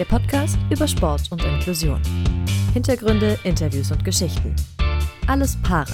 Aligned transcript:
Der 0.00 0.06
Podcast 0.06 0.56
über 0.70 0.88
Sport 0.88 1.30
und 1.30 1.44
Inklusion. 1.44 2.00
Hintergründe, 2.72 3.38
Interviews 3.44 3.92
und 3.92 4.02
Geschichten. 4.02 4.56
Alles 5.26 5.58
Para. 5.60 5.84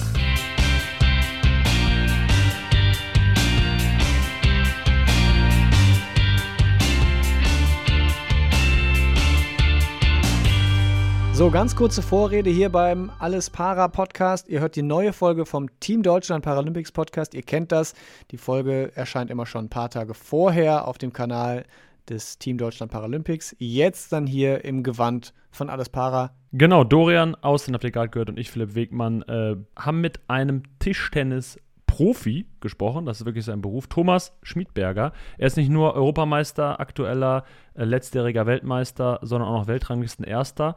So, 11.33 11.51
ganz 11.51 11.75
kurze 11.75 12.01
Vorrede 12.01 12.49
hier 12.49 12.69
beim 12.69 13.11
Alles 13.19 13.49
Para 13.49 13.89
Podcast. 13.89 14.47
Ihr 14.47 14.61
hört 14.61 14.77
die 14.77 14.83
neue 14.83 15.11
Folge 15.11 15.45
vom 15.45 15.67
Team 15.81 16.01
Deutschland 16.01 16.45
Paralympics 16.45 16.93
Podcast. 16.93 17.33
Ihr 17.33 17.43
kennt 17.43 17.73
das. 17.73 17.93
Die 18.31 18.37
Folge 18.37 18.93
erscheint 18.95 19.29
immer 19.29 19.45
schon 19.45 19.65
ein 19.65 19.69
paar 19.69 19.89
Tage 19.89 20.13
vorher 20.13 20.87
auf 20.87 20.97
dem 20.97 21.11
Kanal 21.11 21.65
des 22.09 22.37
Team 22.39 22.57
Deutschland 22.57 22.91
Paralympics. 22.91 23.55
Jetzt 23.59 24.11
dann 24.13 24.27
hier 24.27 24.65
im 24.65 24.83
Gewand 24.83 25.33
von 25.51 25.69
Alles 25.69 25.89
Para. 25.89 26.35
Genau, 26.51 26.83
Dorian 26.83 27.35
aus 27.35 27.65
den 27.65 27.77
gerade 27.77 28.09
gehört 28.09 28.29
und 28.29 28.39
ich, 28.39 28.51
Philipp 28.51 28.75
Wegmann, 28.75 29.21
äh, 29.23 29.55
haben 29.77 30.01
mit 30.01 30.19
einem 30.29 30.63
Tischtennis 30.79 31.59
Profi 31.87 32.45
gesprochen, 32.59 33.05
das 33.05 33.21
ist 33.21 33.25
wirklich 33.25 33.45
sein 33.45 33.61
Beruf, 33.61 33.87
Thomas 33.87 34.37
Schmiedberger. 34.43 35.13
Er 35.37 35.47
ist 35.47 35.57
nicht 35.57 35.69
nur 35.69 35.95
Europameister, 35.95 36.79
aktueller 36.79 37.43
äh, 37.73 37.85
letztjähriger 37.85 38.45
Weltmeister, 38.45 39.19
sondern 39.23 39.49
auch 39.49 39.61
noch 39.61 39.67
Weltranglisten 39.67 40.23
Erster 40.23 40.75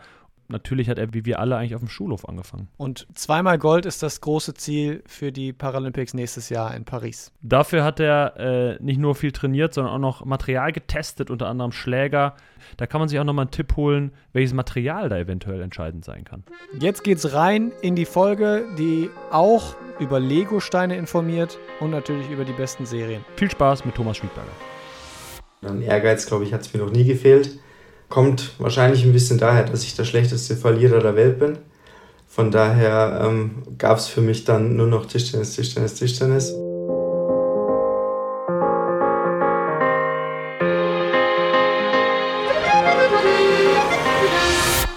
natürlich 0.51 0.89
hat 0.89 0.99
er 0.99 1.13
wie 1.13 1.25
wir 1.25 1.41
alle 1.41 1.57
eigentlich 1.57 1.75
auf 1.75 1.81
dem 1.81 1.89
Schulhof 1.89 2.29
angefangen. 2.29 2.69
Und 2.77 3.07
zweimal 3.15 3.59
Gold 3.59 3.87
ist 3.87 4.03
das 4.03 4.21
große 4.21 4.55
Ziel 4.55 5.03
für 5.07 5.33
die 5.33 5.53
Paralympics 5.53 6.15
nächstes 6.15 6.49
Jahr 6.49 6.75
in 6.75 6.85
Paris. 6.85 7.33
Dafür 7.43 7.85
hat 7.85 8.01
er 8.01 8.37
äh, 8.37 8.83
nicht 8.83 8.99
nur 8.99 9.15
viel 9.15 9.33
trainiert, 9.33 9.75
sondern 9.75 9.95
auch 9.95 9.99
noch 9.99 10.25
Material 10.25 10.73
getestet, 10.73 11.31
unter 11.31 11.49
anderem 11.49 11.73
Schläger. 11.73 12.35
Da 12.77 12.87
kann 12.87 13.01
man 13.01 13.09
sich 13.09 13.19
auch 13.19 13.25
nochmal 13.25 13.45
einen 13.45 13.51
Tipp 13.51 13.77
holen, 13.77 14.13
welches 14.33 14.53
Material 14.53 15.09
da 15.09 15.19
eventuell 15.19 15.61
entscheidend 15.61 16.05
sein 16.05 16.25
kann. 16.25 16.45
Jetzt 16.79 17.05
geht's 17.05 17.33
rein 17.33 17.73
in 17.83 17.97
die 17.97 18.05
Folge, 18.05 18.65
die 18.79 19.11
auch 19.31 19.75
über 19.99 20.21
Lego-Steine 20.21 20.97
informiert 20.97 21.59
und 21.81 21.91
natürlich 21.91 22.31
über 22.31 22.45
die 22.45 22.53
besten 22.53 22.87
Serien. 22.87 23.25
Viel 23.37 23.51
Spaß 23.51 23.85
mit 23.85 23.95
Thomas 23.95 24.17
Schmiedberger. 24.17 24.51
An 25.63 25.83
Ehrgeiz, 25.83 26.27
glaube 26.27 26.45
ich, 26.45 26.55
hat 26.55 26.63
es 26.63 26.73
mir 26.73 26.81
noch 26.81 26.91
nie 26.91 27.05
gefehlt. 27.05 27.59
Kommt 28.11 28.51
wahrscheinlich 28.59 29.05
ein 29.05 29.13
bisschen 29.13 29.39
daher, 29.39 29.63
dass 29.63 29.85
ich 29.85 29.95
der 29.95 30.05
schlechteste 30.05 30.57
Verlierer 30.57 30.99
der 30.99 31.15
Welt 31.15 31.39
bin. 31.39 31.59
Von 32.27 32.51
daher 32.51 33.25
ähm, 33.25 33.63
gab 33.79 33.99
es 33.99 34.09
für 34.09 34.21
mich 34.21 34.45
dann 34.45 34.75
nur 34.75 34.89
noch 34.89 35.07
Tischtennis, 35.07 35.55
Tischtennis, 35.55 35.95
Tischtennis. 35.95 36.53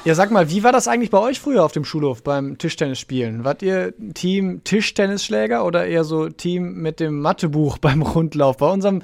Ja, 0.06 0.16
sag 0.16 0.32
mal, 0.32 0.50
wie 0.50 0.64
war 0.64 0.72
das 0.72 0.88
eigentlich 0.88 1.12
bei 1.12 1.20
euch 1.20 1.40
früher 1.40 1.64
auf 1.64 1.72
dem 1.72 1.86
Schulhof 1.86 2.24
beim 2.24 2.58
Tischtennisspielen? 2.58 3.44
Wart 3.44 3.62
ihr 3.62 3.94
Team 4.16 4.64
Tischtennisschläger 4.64 5.64
oder 5.64 5.86
eher 5.86 6.04
so 6.04 6.30
Team 6.30 6.82
mit 6.82 7.00
dem 7.00 7.22
Mathebuch 7.22 7.78
beim 7.82 8.02
Rundlauf? 8.02 8.58
Bei 8.58 8.72
unserem 8.72 9.04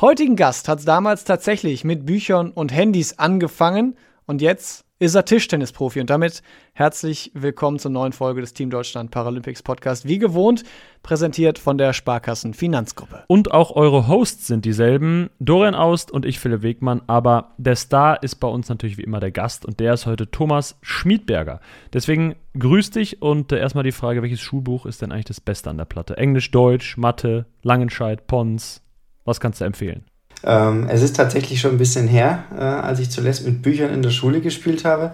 heutigen 0.00 0.36
Gast 0.36 0.68
hat 0.68 0.80
es 0.80 0.84
damals 0.84 1.24
tatsächlich 1.24 1.82
mit 1.82 2.04
Büchern 2.04 2.50
und 2.50 2.72
Handys 2.72 3.18
angefangen 3.18 3.96
und 4.26 4.42
jetzt 4.42 4.84
ist 4.98 5.14
er 5.14 5.24
Tischtennisprofi 5.24 6.00
und 6.00 6.08
damit 6.08 6.42
herzlich 6.72 7.30
willkommen 7.34 7.78
zur 7.78 7.90
neuen 7.90 8.12
Folge 8.12 8.40
des 8.40 8.54
Team 8.54 8.70
Deutschland 8.70 9.10
Paralympics 9.10 9.62
Podcast. 9.62 10.08
Wie 10.08 10.18
gewohnt, 10.18 10.64
präsentiert 11.02 11.58
von 11.58 11.76
der 11.76 11.92
Sparkassen 11.92 12.54
Finanzgruppe. 12.54 13.24
Und 13.26 13.52
auch 13.52 13.76
eure 13.76 14.06
Hosts 14.08 14.46
sind 14.46 14.64
dieselben, 14.64 15.28
Dorian 15.38 15.74
Aust 15.74 16.10
und 16.10 16.24
ich, 16.24 16.40
Philipp 16.40 16.62
Wegmann, 16.62 17.02
aber 17.06 17.52
der 17.58 17.76
Star 17.76 18.22
ist 18.22 18.36
bei 18.36 18.48
uns 18.48 18.68
natürlich 18.68 18.96
wie 18.96 19.02
immer 19.02 19.20
der 19.20 19.32
Gast 19.32 19.66
und 19.66 19.80
der 19.80 19.94
ist 19.94 20.06
heute 20.06 20.30
Thomas 20.30 20.78
Schmiedberger. 20.82 21.60
Deswegen 21.92 22.36
grüß 22.58 22.90
dich 22.90 23.20
und 23.20 23.52
äh, 23.52 23.58
erstmal 23.58 23.84
die 23.84 23.92
Frage, 23.92 24.22
welches 24.22 24.40
Schulbuch 24.40 24.84
ist 24.86 25.00
denn 25.00 25.12
eigentlich 25.12 25.26
das 25.26 25.40
Beste 25.40 25.70
an 25.70 25.78
der 25.78 25.84
Platte? 25.86 26.16
Englisch, 26.16 26.50
Deutsch, 26.50 26.96
Mathe, 26.96 27.46
Langenscheid, 27.62 28.26
Pons, 28.26 28.82
was 29.26 29.40
kannst 29.40 29.60
du 29.60 29.64
empfehlen? 29.64 30.04
Ähm, 30.44 30.86
es 30.88 31.02
ist 31.02 31.16
tatsächlich 31.16 31.60
schon 31.60 31.72
ein 31.72 31.78
bisschen 31.78 32.08
her, 32.08 32.44
äh, 32.56 32.62
als 32.62 33.00
ich 33.00 33.10
zuletzt 33.10 33.44
mit 33.44 33.62
Büchern 33.62 33.92
in 33.92 34.02
der 34.02 34.10
Schule 34.10 34.40
gespielt 34.40 34.84
habe. 34.84 35.12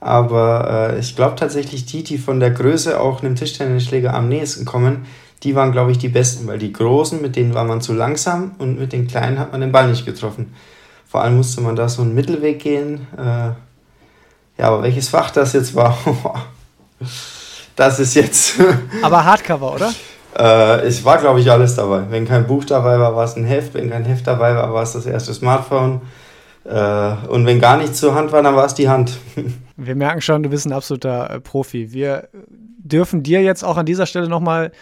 Aber 0.00 0.92
äh, 0.92 0.98
ich 1.00 1.16
glaube 1.16 1.36
tatsächlich, 1.36 1.86
die, 1.86 2.04
die 2.04 2.18
von 2.18 2.40
der 2.40 2.50
Größe 2.50 3.00
auch 3.00 3.22
einem 3.22 3.34
Tischtennisschläger 3.34 4.12
am 4.14 4.28
nächsten 4.28 4.64
kommen, 4.64 5.06
die 5.42 5.54
waren, 5.54 5.72
glaube 5.72 5.92
ich, 5.92 5.98
die 5.98 6.08
besten, 6.08 6.46
weil 6.46 6.58
die 6.58 6.72
großen, 6.72 7.20
mit 7.20 7.36
denen 7.36 7.54
war 7.54 7.64
man 7.64 7.80
zu 7.80 7.92
langsam 7.92 8.52
und 8.58 8.78
mit 8.78 8.92
den 8.92 9.06
kleinen 9.06 9.38
hat 9.38 9.52
man 9.52 9.60
den 9.60 9.72
Ball 9.72 9.88
nicht 9.88 10.04
getroffen. 10.04 10.54
Vor 11.06 11.22
allem 11.22 11.36
musste 11.36 11.60
man 11.60 11.76
da 11.76 11.88
so 11.88 12.02
einen 12.02 12.14
Mittelweg 12.14 12.58
gehen. 12.58 13.06
Äh, 13.16 13.52
ja, 14.58 14.68
aber 14.68 14.82
welches 14.82 15.08
Fach 15.08 15.30
das 15.30 15.52
jetzt 15.52 15.74
war, 15.74 15.96
das 17.76 17.98
ist 18.00 18.14
jetzt. 18.14 18.54
aber 19.02 19.24
Hardcover, 19.24 19.74
oder? 19.74 19.94
Äh, 20.36 20.86
es 20.86 21.04
war, 21.04 21.18
glaube 21.18 21.40
ich, 21.40 21.50
alles 21.50 21.76
dabei. 21.76 22.04
Wenn 22.10 22.26
kein 22.26 22.46
Buch 22.46 22.64
dabei 22.64 22.98
war, 22.98 23.16
war 23.16 23.24
es 23.24 23.36
ein 23.36 23.44
Heft. 23.44 23.74
Wenn 23.74 23.90
kein 23.90 24.04
Heft 24.04 24.26
dabei 24.26 24.54
war, 24.54 24.72
war 24.72 24.82
es 24.82 24.92
das 24.92 25.06
erste 25.06 25.32
Smartphone. 25.32 26.02
Äh, 26.64 27.14
und 27.28 27.46
wenn 27.46 27.60
gar 27.60 27.76
nichts 27.76 28.00
zur 28.00 28.14
Hand 28.14 28.32
war, 28.32 28.42
dann 28.42 28.56
war 28.56 28.66
es 28.66 28.74
die 28.74 28.88
Hand. 28.88 29.18
Wir 29.76 29.94
merken 29.94 30.20
schon, 30.20 30.42
du 30.42 30.50
bist 30.50 30.66
ein 30.66 30.72
absoluter 30.72 31.30
äh, 31.30 31.40
Profi. 31.40 31.92
Wir 31.92 32.28
dürfen 32.78 33.22
dir 33.22 33.42
jetzt 33.42 33.64
auch 33.64 33.76
an 33.76 33.86
dieser 33.86 34.06
Stelle 34.06 34.28
nochmal 34.28 34.72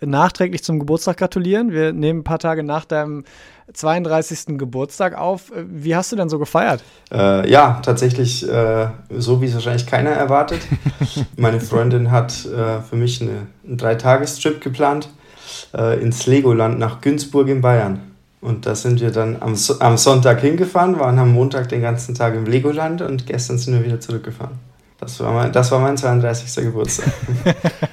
nachträglich 0.00 0.64
zum 0.64 0.78
Geburtstag 0.78 1.18
gratulieren. 1.18 1.72
Wir 1.72 1.92
nehmen 1.92 2.20
ein 2.20 2.24
paar 2.24 2.38
Tage 2.38 2.62
nach 2.62 2.84
deinem 2.84 3.24
32. 3.72 4.58
Geburtstag 4.58 5.16
auf. 5.16 5.52
Wie 5.54 5.94
hast 5.94 6.12
du 6.12 6.16
denn 6.16 6.28
so 6.28 6.38
gefeiert? 6.38 6.82
Äh, 7.12 7.50
ja, 7.50 7.80
tatsächlich 7.82 8.48
äh, 8.48 8.88
so, 9.10 9.40
wie 9.40 9.46
es 9.46 9.54
wahrscheinlich 9.54 9.86
keiner 9.86 10.10
erwartet. 10.10 10.60
Meine 11.36 11.60
Freundin 11.60 12.10
hat 12.10 12.44
äh, 12.46 12.80
für 12.82 12.96
mich 12.96 13.20
eine, 13.20 13.46
einen 13.66 13.76
Dreitagestrip 13.76 14.60
geplant 14.60 15.08
äh, 15.74 16.00
ins 16.00 16.26
Legoland 16.26 16.78
nach 16.78 17.00
Günzburg 17.00 17.48
in 17.48 17.60
Bayern. 17.60 18.00
Und 18.40 18.64
da 18.64 18.74
sind 18.74 19.00
wir 19.00 19.10
dann 19.10 19.36
am, 19.40 19.54
so 19.54 19.78
am 19.80 19.98
Sonntag 19.98 20.40
hingefahren, 20.40 20.98
waren 20.98 21.18
am 21.18 21.32
Montag 21.32 21.68
den 21.68 21.82
ganzen 21.82 22.14
Tag 22.14 22.34
im 22.34 22.46
Legoland 22.46 23.02
und 23.02 23.26
gestern 23.26 23.58
sind 23.58 23.74
wir 23.74 23.84
wieder 23.84 24.00
zurückgefahren. 24.00 24.58
Das 24.98 25.20
war 25.20 25.32
mein, 25.32 25.52
das 25.52 25.70
war 25.70 25.78
mein 25.78 25.96
32. 25.96 26.64
Geburtstag. 26.64 27.12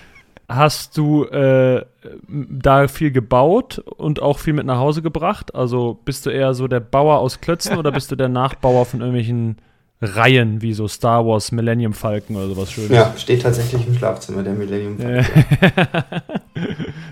Hast 0.49 0.97
du 0.97 1.25
äh, 1.25 1.83
da 2.21 2.87
viel 2.87 3.11
gebaut 3.11 3.79
und 3.97 4.21
auch 4.21 4.39
viel 4.39 4.53
mit 4.53 4.65
nach 4.65 4.77
Hause 4.77 5.01
gebracht? 5.01 5.53
Also 5.53 5.99
bist 6.05 6.25
du 6.25 6.29
eher 6.29 6.53
so 6.53 6.69
der 6.69 6.79
Bauer 6.79 7.19
aus 7.19 7.41
Klötzen 7.41 7.77
oder 7.77 7.91
bist 7.91 8.11
du 8.11 8.15
der 8.15 8.29
Nachbauer 8.29 8.85
von 8.85 9.01
irgendwelchen 9.01 9.57
Reihen 10.01 10.61
wie 10.61 10.73
so 10.73 10.87
Star 10.87 11.25
Wars 11.25 11.51
Millennium 11.51 11.91
Falcon 11.91 12.37
oder 12.37 12.47
sowas 12.47 12.71
Schönes? 12.71 12.91
Ja, 12.91 13.13
steht 13.17 13.41
tatsächlich 13.41 13.85
im 13.87 13.95
Schlafzimmer 13.95 14.41
der 14.41 14.53
Millennium 14.53 14.97
Falcon. 14.97 15.25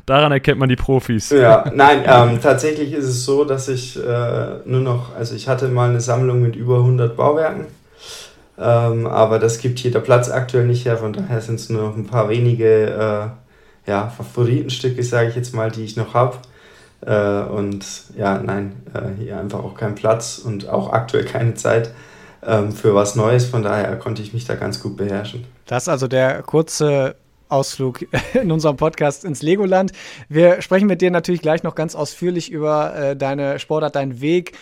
Daran 0.06 0.32
erkennt 0.32 0.60
man 0.60 0.70
die 0.70 0.78
Profis. 0.78 1.32
Ja, 1.32 1.70
nein, 1.76 2.04
ähm, 2.06 2.40
tatsächlich 2.42 2.94
ist 2.94 3.06
es 3.06 3.26
so, 3.26 3.44
dass 3.44 3.68
ich 3.68 3.98
äh, 3.98 4.60
nur 4.66 4.82
noch, 4.82 5.14
also 5.14 5.36
ich 5.36 5.50
hatte 5.50 5.68
mal 5.68 5.90
eine 5.90 6.00
Sammlung 6.00 6.42
mit 6.42 6.56
über 6.56 6.78
100 6.78 7.18
Bauwerken 7.18 7.66
ähm, 8.58 9.08
aber 9.08 9.40
das 9.40 9.60
gibt 9.60 9.80
hier 9.80 9.92
der 9.92 10.00
Platz 10.00 10.30
aktuell 10.30 10.66
nicht 10.66 10.86
her, 10.86 10.98
von 10.98 11.14
daher 11.14 11.42
sind 11.42 11.56
es 11.56 11.70
nur 11.70 11.90
noch 11.90 11.98
ein 11.98 12.08
paar 12.08 12.30
wenige 12.30 13.34
äh, 13.86 13.90
ja, 13.90 14.08
Favoritenstücke, 14.10 15.04
sage 15.04 15.30
ich 15.30 15.36
jetzt 15.36 15.54
mal, 15.54 15.72
die 15.72 15.84
ich 15.84 15.96
noch 15.96 16.14
habe. 16.14 16.38
Äh, 17.06 17.44
und 17.52 17.86
ja, 18.18 18.40
nein, 18.40 18.74
äh, 18.94 19.22
hier 19.22 19.40
einfach 19.40 19.60
auch 19.64 19.76
kein 19.76 19.96
Platz 19.96 20.40
und 20.40 20.70
auch 20.70 20.92
aktuell 20.92 21.26
keine 21.26 21.54
Zeit 21.56 21.92
ähm, 22.46 22.72
für 22.72 22.96
was 22.96 23.16
Neues. 23.16 23.46
Von 23.46 23.64
daher 23.64 23.98
konnte 23.98 24.22
ich 24.22 24.34
mich 24.34 24.46
da 24.46 24.56
ganz 24.56 24.82
gut 24.82 24.98
beherrschen. 24.98 25.46
Das 25.66 25.84
ist 25.84 25.90
also 25.90 26.08
der 26.08 26.42
kurze 26.42 27.16
Ausflug 27.50 28.06
in 28.34 28.52
unserem 28.52 28.78
Podcast 28.78 29.26
ins 29.26 29.42
Legoland. 29.42 29.92
Wir 30.30 30.62
sprechen 30.62 30.88
mit 30.88 31.02
dir 31.02 31.12
natürlich 31.12 31.42
gleich 31.42 31.64
noch 31.64 31.76
ganz 31.76 31.96
ausführlich 31.96 32.52
über 32.52 32.96
äh, 32.96 33.16
deine 33.16 33.60
Sportart, 33.60 33.96
deinen 33.96 34.22
Weg 34.22 34.54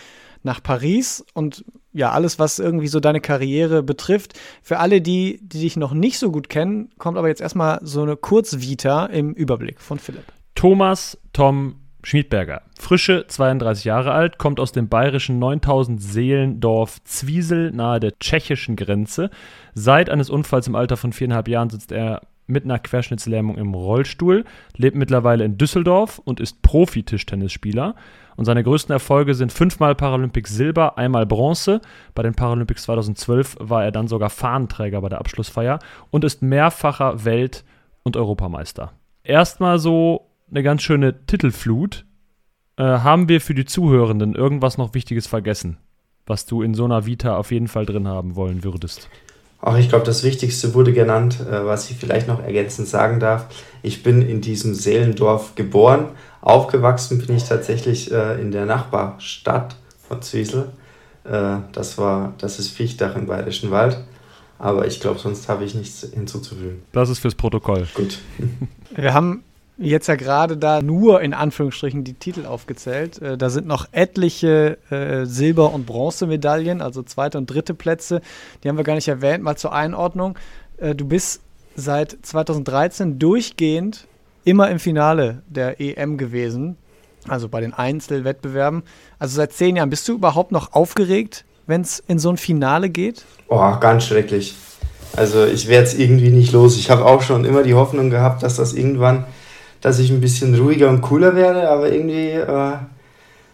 nach 0.44 0.62
Paris 0.62 1.24
und 1.34 1.64
ja, 1.92 2.10
alles, 2.10 2.38
was 2.38 2.58
irgendwie 2.58 2.88
so 2.88 3.00
deine 3.00 3.20
Karriere 3.20 3.82
betrifft. 3.82 4.34
Für 4.62 4.78
alle, 4.78 5.00
die, 5.00 5.38
die 5.42 5.60
dich 5.60 5.76
noch 5.76 5.94
nicht 5.94 6.18
so 6.18 6.30
gut 6.30 6.48
kennen, 6.48 6.90
kommt 6.98 7.18
aber 7.18 7.28
jetzt 7.28 7.40
erstmal 7.40 7.78
so 7.82 8.02
eine 8.02 8.16
Kurzvita 8.16 9.06
im 9.06 9.32
Überblick 9.32 9.80
von 9.80 9.98
Philipp. 9.98 10.24
Thomas 10.54 11.18
Tom 11.32 11.76
Schmiedberger, 12.02 12.62
frische 12.78 13.26
32 13.26 13.84
Jahre 13.84 14.12
alt, 14.12 14.38
kommt 14.38 14.60
aus 14.60 14.72
dem 14.72 14.88
bayerischen 14.88 15.38
9000 15.38 16.02
Seelendorf 16.02 17.02
Zwiesel 17.04 17.70
nahe 17.70 17.98
der 17.98 18.18
tschechischen 18.18 18.76
Grenze. 18.76 19.30
Seit 19.72 20.10
eines 20.10 20.28
Unfalls 20.28 20.66
im 20.66 20.74
Alter 20.74 20.98
von 20.98 21.12
viereinhalb 21.12 21.48
Jahren 21.48 21.70
sitzt 21.70 21.92
er 21.92 22.20
mit 22.46 22.64
einer 22.64 22.78
Querschnittslähmung 22.78 23.56
im 23.56 23.72
Rollstuhl, 23.72 24.44
lebt 24.76 24.96
mittlerweile 24.96 25.44
in 25.44 25.56
Düsseldorf 25.56 26.18
und 26.18 26.40
ist 26.40 26.60
Profi-Tischtennisspieler. 26.60 27.94
Und 28.36 28.44
seine 28.44 28.62
größten 28.62 28.92
Erfolge 28.92 29.34
sind 29.34 29.52
fünfmal 29.52 29.94
Paralympics 29.94 30.54
Silber, 30.54 30.98
einmal 30.98 31.26
Bronze. 31.26 31.80
Bei 32.14 32.22
den 32.22 32.34
Paralympics 32.34 32.84
2012 32.84 33.56
war 33.60 33.84
er 33.84 33.92
dann 33.92 34.08
sogar 34.08 34.30
Fahnenträger 34.30 35.00
bei 35.00 35.08
der 35.08 35.20
Abschlussfeier 35.20 35.78
und 36.10 36.24
ist 36.24 36.42
mehrfacher 36.42 37.24
Welt- 37.24 37.64
und 38.02 38.16
Europameister. 38.16 38.92
Erstmal 39.22 39.78
so 39.78 40.30
eine 40.50 40.62
ganz 40.62 40.82
schöne 40.82 41.26
Titelflut. 41.26 42.04
Äh, 42.76 42.82
haben 42.82 43.28
wir 43.28 43.40
für 43.40 43.54
die 43.54 43.64
Zuhörenden 43.64 44.34
irgendwas 44.34 44.78
noch 44.78 44.94
Wichtiges 44.94 45.26
vergessen? 45.26 45.78
was 46.26 46.46
du 46.46 46.62
in 46.62 46.74
so 46.74 46.84
einer 46.84 47.06
Vita 47.06 47.36
auf 47.36 47.50
jeden 47.50 47.68
Fall 47.68 47.86
drin 47.86 48.08
haben 48.08 48.36
wollen 48.36 48.64
würdest? 48.64 49.08
Auch 49.64 49.78
ich 49.78 49.88
glaube, 49.88 50.04
das 50.04 50.22
Wichtigste 50.22 50.74
wurde 50.74 50.92
genannt, 50.92 51.38
äh, 51.40 51.64
was 51.64 51.88
ich 51.88 51.96
vielleicht 51.96 52.28
noch 52.28 52.44
ergänzend 52.44 52.86
sagen 52.86 53.18
darf. 53.18 53.46
Ich 53.82 54.02
bin 54.02 54.20
in 54.20 54.42
diesem 54.42 54.74
Seelendorf 54.74 55.54
geboren. 55.54 56.08
Aufgewachsen 56.42 57.24
bin 57.24 57.34
ich 57.34 57.44
tatsächlich 57.44 58.12
äh, 58.12 58.38
in 58.42 58.50
der 58.50 58.66
Nachbarstadt 58.66 59.76
von 60.06 60.20
Zwiesel. 60.20 60.68
Äh, 61.24 61.56
das, 61.72 61.96
war, 61.96 62.34
das 62.36 62.58
ist 62.58 62.72
Viechtach 62.72 63.16
im 63.16 63.24
Bayerischen 63.24 63.70
Wald. 63.70 64.04
Aber 64.58 64.86
ich 64.86 65.00
glaube, 65.00 65.18
sonst 65.18 65.48
habe 65.48 65.64
ich 65.64 65.74
nichts 65.74 66.06
hinzuzufügen. 66.12 66.82
Das 66.92 67.08
ist 67.08 67.20
fürs 67.20 67.34
Protokoll. 67.34 67.88
Gut. 67.94 68.18
Wir 68.94 69.14
haben 69.14 69.44
jetzt 69.78 70.06
ja 70.06 70.14
gerade 70.14 70.56
da 70.56 70.82
nur 70.82 71.20
in 71.20 71.34
Anführungsstrichen 71.34 72.04
die 72.04 72.14
Titel 72.14 72.46
aufgezählt. 72.46 73.20
Äh, 73.20 73.36
da 73.36 73.50
sind 73.50 73.66
noch 73.66 73.88
etliche 73.92 74.78
äh, 74.90 75.24
Silber- 75.24 75.72
und 75.72 75.86
Bronzemedaillen, 75.86 76.80
also 76.80 77.02
zweite 77.02 77.38
und 77.38 77.46
dritte 77.46 77.74
Plätze. 77.74 78.20
Die 78.62 78.68
haben 78.68 78.76
wir 78.76 78.84
gar 78.84 78.94
nicht 78.94 79.08
erwähnt. 79.08 79.42
Mal 79.42 79.56
zur 79.56 79.72
Einordnung. 79.72 80.38
Äh, 80.78 80.94
du 80.94 81.06
bist 81.06 81.40
seit 81.76 82.16
2013 82.22 83.18
durchgehend 83.18 84.06
immer 84.44 84.70
im 84.70 84.78
Finale 84.78 85.42
der 85.48 85.80
EM 85.80 86.18
gewesen, 86.18 86.76
also 87.26 87.48
bei 87.48 87.60
den 87.60 87.72
Einzelwettbewerben. 87.72 88.82
Also 89.18 89.36
seit 89.36 89.52
zehn 89.52 89.76
Jahren. 89.76 89.90
Bist 89.90 90.06
du 90.06 90.14
überhaupt 90.14 90.52
noch 90.52 90.72
aufgeregt, 90.72 91.44
wenn 91.66 91.80
es 91.80 92.02
in 92.06 92.18
so 92.18 92.30
ein 92.30 92.36
Finale 92.36 92.90
geht? 92.90 93.24
Oh, 93.48 93.76
ganz 93.80 94.04
schrecklich. 94.04 94.54
Also 95.16 95.44
ich 95.44 95.68
werde 95.68 95.86
es 95.86 95.94
irgendwie 95.94 96.30
nicht 96.30 96.52
los. 96.52 96.76
Ich 96.76 96.90
habe 96.90 97.04
auch 97.04 97.22
schon 97.22 97.44
immer 97.44 97.62
die 97.62 97.74
Hoffnung 97.74 98.10
gehabt, 98.10 98.42
dass 98.42 98.56
das 98.56 98.72
irgendwann 98.72 99.24
dass 99.84 99.98
ich 99.98 100.10
ein 100.10 100.22
bisschen 100.22 100.54
ruhiger 100.54 100.88
und 100.88 101.02
cooler 101.02 101.36
werde, 101.36 101.68
aber 101.68 101.92
irgendwie, 101.92 102.30
äh, 102.30 102.72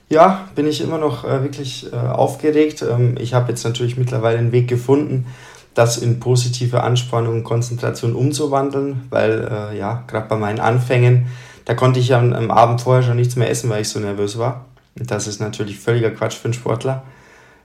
ja, 0.09 0.49
bin 0.55 0.69
ich 0.69 0.81
immer 0.81 0.97
noch 0.97 1.25
äh, 1.25 1.43
wirklich 1.43 1.93
äh, 1.93 1.97
aufgeregt. 1.97 2.85
Ähm, 2.89 3.17
ich 3.19 3.35
habe 3.35 3.49
jetzt 3.49 3.65
natürlich 3.65 3.97
mittlerweile 3.97 4.39
einen 4.39 4.53
Weg 4.53 4.69
gefunden, 4.69 5.27
das 5.75 5.99
in 5.99 6.21
positive 6.21 6.85
Anspannung 6.85 7.39
und 7.39 7.45
Konzentration 7.45 8.15
umzuwandeln, 8.15 9.09
weil, 9.11 9.49
äh, 9.51 9.77
ja, 9.77 10.05
gerade 10.07 10.29
bei 10.29 10.37
meinen 10.37 10.61
Anfängen, 10.61 11.27
da 11.65 11.75
konnte 11.75 11.99
ich 11.99 12.15
am, 12.15 12.33
am 12.33 12.53
Abend 12.53 12.81
vorher 12.81 13.03
schon 13.03 13.17
nichts 13.17 13.35
mehr 13.35 13.51
essen, 13.51 13.69
weil 13.69 13.83
ich 13.83 13.89
so 13.89 13.99
nervös 13.99 14.39
war. 14.39 14.67
Das 14.95 15.27
ist 15.27 15.41
natürlich 15.41 15.81
völliger 15.81 16.13
Quatsch 16.13 16.35
für 16.35 16.45
einen 16.45 16.55
Sportler. 16.55 17.03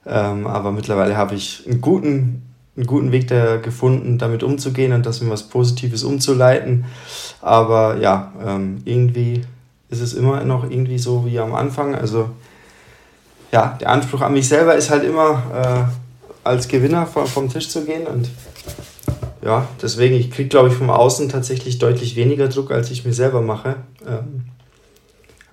Ähm, 0.08 0.48
aber 0.48 0.72
mittlerweile 0.72 1.16
habe 1.16 1.36
ich 1.36 1.66
einen 1.70 1.82
guten 1.82 2.42
einen 2.78 2.88
guten 2.88 3.12
Weg 3.12 3.28
da 3.28 3.58
gefunden, 3.58 4.18
damit 4.18 4.44
umzugehen 4.44 4.94
und 4.94 5.06
das 5.06 5.22
in 5.22 5.30
was 5.30 5.44
Positives 5.44 6.04
umzuleiten. 6.04 6.86
Aber 7.42 7.98
ja, 7.98 8.34
ähm, 8.46 8.82
irgendwie 8.86 9.44
ist 9.90 10.02
es 10.02 10.14
immer 10.14 10.44
noch 10.44 10.70
irgendwie 10.70 10.98
so 10.98 11.26
wie 11.26 11.40
am 11.40 11.56
Anfang. 11.56 11.96
Also 11.96 12.30
ja, 13.52 13.78
der 13.80 13.90
Anspruch 13.90 14.22
an 14.22 14.34
mich 14.34 14.48
selber 14.48 14.76
ist 14.76 14.90
halt 14.90 15.04
immer 15.04 15.44
äh, 15.54 16.48
als 16.48 16.68
Gewinner 16.68 17.06
vom, 17.06 17.28
vom 17.28 17.50
Tisch 17.50 17.70
zu 17.70 17.86
gehen 17.86 18.08
und 18.08 18.30
ja, 19.46 19.68
deswegen, 19.80 20.16
ich 20.16 20.32
kriege, 20.32 20.50
glaube 20.50 20.70
ich, 20.70 20.74
vom 20.74 20.90
Außen 20.90 21.30
tatsächlich 21.30 21.78
deutlich 21.78 22.16
weniger 22.16 22.48
Druck, 22.48 22.72
als 22.72 22.90
ich 22.90 23.06
mir 23.06 23.14
selber 23.14 23.42
mache. 23.42 23.76
Ähm, 24.06 24.46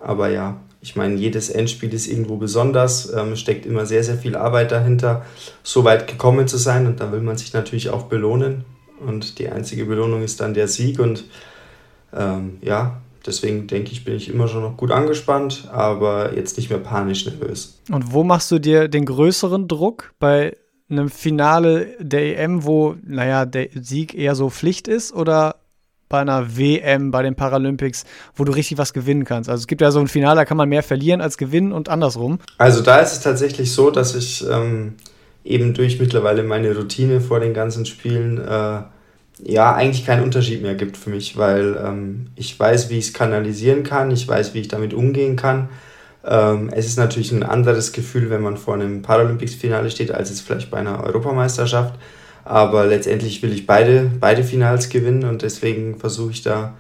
aber 0.01 0.31
ja, 0.31 0.57
ich 0.83 0.97
meine, 0.97 1.15
jedes 1.15 1.49
Endspiel 1.49 1.95
ist 1.95 2.09
irgendwo 2.09 2.37
besonders, 2.37 3.13
ähm, 3.15 3.37
steckt 3.37 3.65
immer 3.65 3.87
sehr, 3.87 4.03
sehr 4.03 4.19
viel 4.19 4.35
Arbeit 4.37 4.73
dahinter, 4.73 5.25
so 5.63 5.85
weit 5.85 6.09
gekommen 6.09 6.49
zu 6.49 6.59
sein 6.59 6.87
und 6.87 7.01
da 7.01 7.13
will 7.13 7.21
man 7.21 7.39
sich 7.39 7.53
natürlich 7.53 7.91
auch 7.91 8.05
belohnen 8.05 8.65
und 9.07 9.39
die 9.39 9.49
einzige 9.49 9.85
Belohnung 9.85 10.23
ist 10.23 10.41
dann 10.41 10.55
der 10.55 10.67
Sieg 10.67 10.99
und 10.99 11.25
ähm, 12.13 12.59
ja, 12.63 13.01
deswegen 13.25 13.69
denke 13.69 13.93
ich, 13.93 14.05
bin 14.05 14.17
ich 14.17 14.29
immer 14.29 14.49
schon 14.49 14.63
noch 14.63 14.77
gut 14.77 14.91
angespannt, 14.91 15.69
aber 15.73 16.35
jetzt 16.35 16.57
nicht 16.57 16.69
mehr 16.69 16.81
panisch 16.81 17.27
nervös. 17.27 17.81
Und 17.91 18.13
wo 18.13 18.25
machst 18.25 18.51
du 18.51 18.59
dir 18.59 18.89
den 18.89 19.07
größeren 19.07 19.69
Druck? 19.69 20.13
Bei 20.19 20.57
einem 20.91 21.09
Finale 21.09 21.97
der 22.01 22.39
EM, 22.39 22.65
wo, 22.65 22.97
naja, 23.07 23.47
der 23.47 23.69
Sieg 23.81 24.15
eher 24.15 24.35
so 24.35 24.51
Pflicht 24.51 24.89
ist 24.89 25.13
oder 25.13 25.62
bei 26.13 26.21
einer 26.21 26.57
WM, 26.57 27.11
bei 27.11 27.23
den 27.23 27.35
Paralympics, 27.35 28.05
wo 28.37 28.45
du 28.45 28.53
richtig 28.53 28.79
was 28.79 28.93
gewinnen 28.93 29.25
kannst. 29.25 29.51
Also 29.51 29.63
es 29.63 29.67
gibt 29.67 29.81
ja 29.81 29.91
so 29.91 29.99
ein 29.99 30.07
Finale, 30.07 30.37
da 30.37 30.45
kann 30.45 30.57
man 30.57 30.69
mehr 30.69 30.83
verlieren 30.83 31.21
als 31.21 31.37
gewinnen 31.37 31.73
und 31.73 31.89
andersrum. 31.89 32.39
Also 32.59 32.83
da 32.83 32.99
ist 32.99 33.13
es 33.13 33.21
tatsächlich 33.21 33.73
so, 33.73 33.91
dass 33.91 34.15
ich 34.15 34.47
ähm, 34.49 34.95
eben 35.43 35.75
durch 35.75 35.99
mittlerweile 35.99 36.43
meine 36.43 36.77
Routine 36.77 37.21
vor 37.21 37.41
den 37.41 37.55
ganzen 37.55 37.87
Spielen 37.87 38.39
äh, 38.39 38.83
ja 39.43 39.75
eigentlich 39.75 40.07
keinen 40.07 40.23
Unterschied 40.23 40.63
mehr 40.63 40.75
gibt 40.75 40.97
für 40.97 41.11
mich, 41.11 41.37
weil 41.37 41.77
ähm, 41.83 42.29
ich 42.37 42.59
weiß, 42.61 42.91
wie 42.91 42.99
ich 42.99 43.09
es 43.09 43.13
kanalisieren 43.15 43.83
kann, 43.83 44.11
ich 44.11 44.29
weiß, 44.29 44.55
wie 44.55 44.61
ich 44.61 44.69
damit 44.69 44.95
umgehen 44.95 45.37
kann. 45.37 45.71
Ähm, 46.25 46.71
es 46.73 46.87
ist 46.87 46.99
natürlich 46.99 47.33
ein 47.33 47.43
anderes 47.43 47.93
Gefühl, 47.93 48.29
wenn 48.31 48.43
man 48.43 48.57
vor 48.57 48.75
einem 48.75 49.03
Paralympics-Finale 49.03 49.91
steht, 49.91 50.13
als 50.13 50.31
es 50.31 50.41
vielleicht 50.41 50.71
bei 50.71 50.79
einer 50.79 51.03
Europameisterschaft. 51.03 51.95
Aber 52.45 52.87
letztendlich 52.87 53.43
will 53.43 53.53
ich 53.53 53.67
beide, 53.67 54.11
beide 54.19 54.45
Finals 54.45 54.89
gewinnen 54.89 55.25
und 55.25 55.43
deswegen 55.43 55.99
versuche 55.99 56.33
ich 56.33 56.43
da 56.43 56.75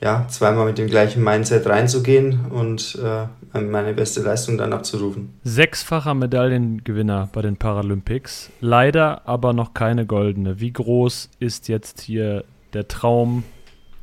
ja, 0.00 0.26
zweimal 0.28 0.66
mit 0.66 0.78
dem 0.78 0.86
gleichen 0.86 1.24
Mindset 1.24 1.66
reinzugehen 1.66 2.46
und 2.50 2.98
äh, 3.02 3.58
meine 3.58 3.94
beste 3.94 4.20
Leistung 4.20 4.56
dann 4.56 4.72
abzurufen. 4.72 5.34
Sechsfacher 5.42 6.14
Medaillengewinner 6.14 7.28
bei 7.32 7.42
den 7.42 7.56
Paralympics, 7.56 8.50
leider 8.60 9.26
aber 9.26 9.52
noch 9.52 9.74
keine 9.74 10.06
goldene. 10.06 10.60
Wie 10.60 10.72
groß 10.72 11.30
ist 11.40 11.68
jetzt 11.68 12.00
hier 12.00 12.44
der 12.74 12.86
Traum? 12.86 13.42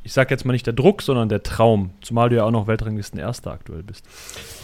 Ich 0.02 0.12
sage 0.12 0.34
jetzt 0.34 0.44
mal 0.44 0.52
nicht 0.52 0.66
der 0.66 0.74
Druck, 0.74 1.00
sondern 1.00 1.30
der 1.30 1.42
Traum, 1.42 1.90
zumal 2.02 2.28
du 2.28 2.36
ja 2.36 2.44
auch 2.44 2.50
noch 2.50 2.66
Weltranglisten 2.66 3.18
Erster 3.18 3.52
aktuell 3.52 3.82
bist. 3.82 4.04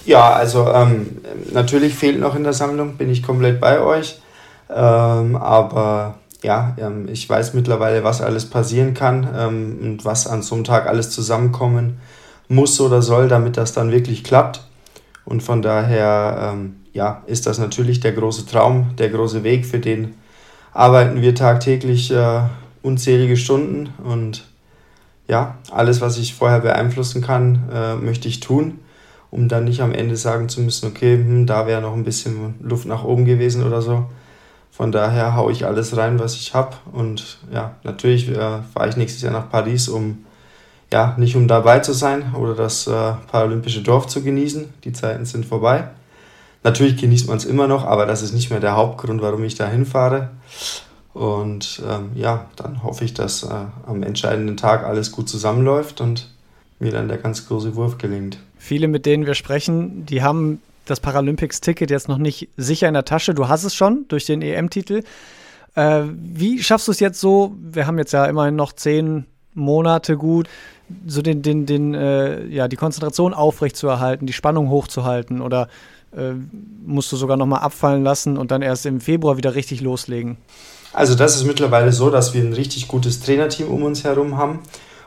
Ja, 0.04 0.34
also 0.34 0.68
ähm, 0.68 1.18
natürlich 1.52 1.94
fehlt 1.94 2.20
noch 2.20 2.36
in 2.36 2.44
der 2.44 2.52
Sammlung, 2.52 2.96
bin 2.96 3.10
ich 3.10 3.22
komplett 3.22 3.58
bei 3.58 3.80
euch. 3.80 4.20
Ähm, 4.68 5.36
aber 5.36 6.18
ja, 6.42 6.76
ähm, 6.78 7.08
ich 7.08 7.28
weiß 7.28 7.54
mittlerweile, 7.54 8.04
was 8.04 8.20
alles 8.20 8.46
passieren 8.46 8.94
kann 8.94 9.28
ähm, 9.36 9.78
und 9.82 10.04
was 10.04 10.26
an 10.26 10.42
so 10.42 10.54
einem 10.54 10.64
Tag 10.64 10.86
alles 10.86 11.10
zusammenkommen 11.10 12.00
muss 12.48 12.80
oder 12.80 13.02
soll, 13.02 13.28
damit 13.28 13.56
das 13.56 13.72
dann 13.72 13.90
wirklich 13.90 14.24
klappt. 14.24 14.66
Und 15.24 15.42
von 15.42 15.62
daher, 15.62 16.52
ähm, 16.52 16.76
ja, 16.92 17.22
ist 17.26 17.46
das 17.46 17.58
natürlich 17.58 18.00
der 18.00 18.12
große 18.12 18.46
Traum, 18.46 18.96
der 18.98 19.08
große 19.08 19.44
Weg, 19.44 19.66
für 19.66 19.78
den 19.78 20.14
arbeiten 20.72 21.22
wir 21.22 21.34
tagtäglich 21.34 22.10
äh, 22.10 22.42
unzählige 22.82 23.36
Stunden 23.36 23.90
und 24.04 24.44
ja, 25.28 25.56
alles, 25.70 26.00
was 26.00 26.18
ich 26.18 26.34
vorher 26.34 26.60
beeinflussen 26.60 27.22
kann, 27.22 27.70
äh, 27.72 27.94
möchte 27.94 28.28
ich 28.28 28.40
tun, 28.40 28.80
um 29.30 29.48
dann 29.48 29.64
nicht 29.64 29.80
am 29.80 29.92
Ende 29.92 30.16
sagen 30.16 30.48
zu 30.48 30.60
müssen, 30.60 30.88
okay, 30.88 31.14
hm, 31.14 31.46
da 31.46 31.66
wäre 31.66 31.80
noch 31.80 31.94
ein 31.94 32.04
bisschen 32.04 32.54
Luft 32.60 32.86
nach 32.86 33.04
oben 33.04 33.24
gewesen 33.24 33.64
oder 33.64 33.80
so. 33.80 34.06
Von 34.72 34.90
daher 34.90 35.36
haue 35.36 35.52
ich 35.52 35.66
alles 35.66 35.96
rein, 35.98 36.18
was 36.18 36.34
ich 36.34 36.54
habe. 36.54 36.74
Und 36.92 37.38
ja, 37.52 37.76
natürlich 37.84 38.28
äh, 38.30 38.62
fahre 38.72 38.88
ich 38.88 38.96
nächstes 38.96 39.20
Jahr 39.20 39.32
nach 39.32 39.50
Paris, 39.50 39.88
um 39.88 40.24
ja, 40.90 41.14
nicht 41.18 41.36
um 41.36 41.46
dabei 41.46 41.80
zu 41.80 41.92
sein 41.92 42.34
oder 42.34 42.54
das 42.54 42.86
äh, 42.86 43.12
paralympische 43.30 43.82
Dorf 43.82 44.06
zu 44.06 44.22
genießen. 44.22 44.72
Die 44.84 44.92
Zeiten 44.92 45.26
sind 45.26 45.44
vorbei. 45.44 45.88
Natürlich 46.64 46.96
genießt 46.96 47.28
man 47.28 47.36
es 47.36 47.44
immer 47.44 47.68
noch, 47.68 47.84
aber 47.84 48.06
das 48.06 48.22
ist 48.22 48.32
nicht 48.32 48.48
mehr 48.50 48.60
der 48.60 48.74
Hauptgrund, 48.74 49.20
warum 49.20 49.44
ich 49.44 49.56
da 49.56 49.68
hinfahre. 49.68 50.30
Und 51.12 51.82
ähm, 51.86 52.12
ja, 52.14 52.46
dann 52.56 52.82
hoffe 52.82 53.04
ich, 53.04 53.12
dass 53.12 53.42
äh, 53.42 53.48
am 53.86 54.02
entscheidenden 54.02 54.56
Tag 54.56 54.84
alles 54.84 55.12
gut 55.12 55.28
zusammenläuft 55.28 56.00
und 56.00 56.30
mir 56.78 56.92
dann 56.92 57.08
der 57.08 57.18
ganz 57.18 57.46
große 57.46 57.76
Wurf 57.76 57.98
gelingt. 57.98 58.38
Viele, 58.56 58.88
mit 58.88 59.04
denen 59.04 59.26
wir 59.26 59.34
sprechen, 59.34 60.06
die 60.06 60.22
haben 60.22 60.62
das 60.84 61.00
Paralympics-Ticket 61.00 61.90
jetzt 61.90 62.08
noch 62.08 62.18
nicht 62.18 62.48
sicher 62.56 62.88
in 62.88 62.94
der 62.94 63.04
Tasche. 63.04 63.34
Du 63.34 63.48
hast 63.48 63.64
es 63.64 63.74
schon 63.74 64.06
durch 64.08 64.26
den 64.26 64.42
EM-Titel. 64.42 65.02
Äh, 65.74 66.02
wie 66.14 66.62
schaffst 66.62 66.88
du 66.88 66.92
es 66.92 67.00
jetzt 67.00 67.20
so? 67.20 67.54
Wir 67.60 67.86
haben 67.86 67.98
jetzt 67.98 68.12
ja 68.12 68.24
immerhin 68.26 68.56
noch 68.56 68.72
zehn 68.72 69.26
Monate 69.54 70.16
gut, 70.16 70.48
so 71.06 71.22
den, 71.22 71.42
den, 71.42 71.66
den, 71.66 71.94
äh, 71.94 72.46
ja, 72.46 72.68
die 72.68 72.76
Konzentration 72.76 73.34
aufrechtzuerhalten, 73.34 74.26
die 74.26 74.32
Spannung 74.32 74.70
hochzuhalten 74.70 75.40
oder 75.40 75.68
äh, 76.16 76.32
musst 76.84 77.12
du 77.12 77.16
sogar 77.16 77.36
nochmal 77.36 77.60
abfallen 77.60 78.02
lassen 78.02 78.36
und 78.36 78.50
dann 78.50 78.62
erst 78.62 78.86
im 78.86 79.00
Februar 79.00 79.36
wieder 79.36 79.54
richtig 79.54 79.80
loslegen? 79.80 80.36
Also 80.92 81.14
das 81.14 81.36
ist 81.36 81.44
mittlerweile 81.44 81.92
so, 81.92 82.10
dass 82.10 82.34
wir 82.34 82.42
ein 82.42 82.52
richtig 82.52 82.88
gutes 82.88 83.20
Trainerteam 83.20 83.68
um 83.68 83.82
uns 83.82 84.04
herum 84.04 84.36
haben 84.36 84.60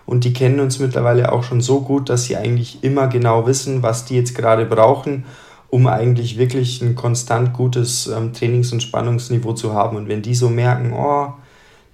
und 0.06 0.24
die 0.24 0.34
kennen 0.34 0.60
uns 0.60 0.80
mittlerweile 0.80 1.32
auch 1.32 1.44
schon 1.44 1.62
so 1.62 1.82
gut, 1.82 2.10
dass 2.10 2.26
sie 2.26 2.38
eigentlich 2.38 2.84
immer 2.84 3.08
genau 3.08 3.46
wissen, 3.46 3.84
was 3.84 4.06
die 4.06 4.16
jetzt 4.16 4.36
gerade 4.36 4.66
brauchen 4.66 5.26
um 5.70 5.88
eigentlich 5.88 6.38
wirklich 6.38 6.82
ein 6.82 6.96
konstant 6.96 7.54
gutes 7.54 8.08
ähm, 8.08 8.34
Trainings- 8.34 8.72
und 8.72 8.82
Spannungsniveau 8.82 9.54
zu 9.54 9.74
haben. 9.74 9.98
Und 9.98 10.08
wenn 10.08 10.22
die 10.22 10.36
so 10.36 10.50
merken, 10.50 10.94
oh, 10.94 11.34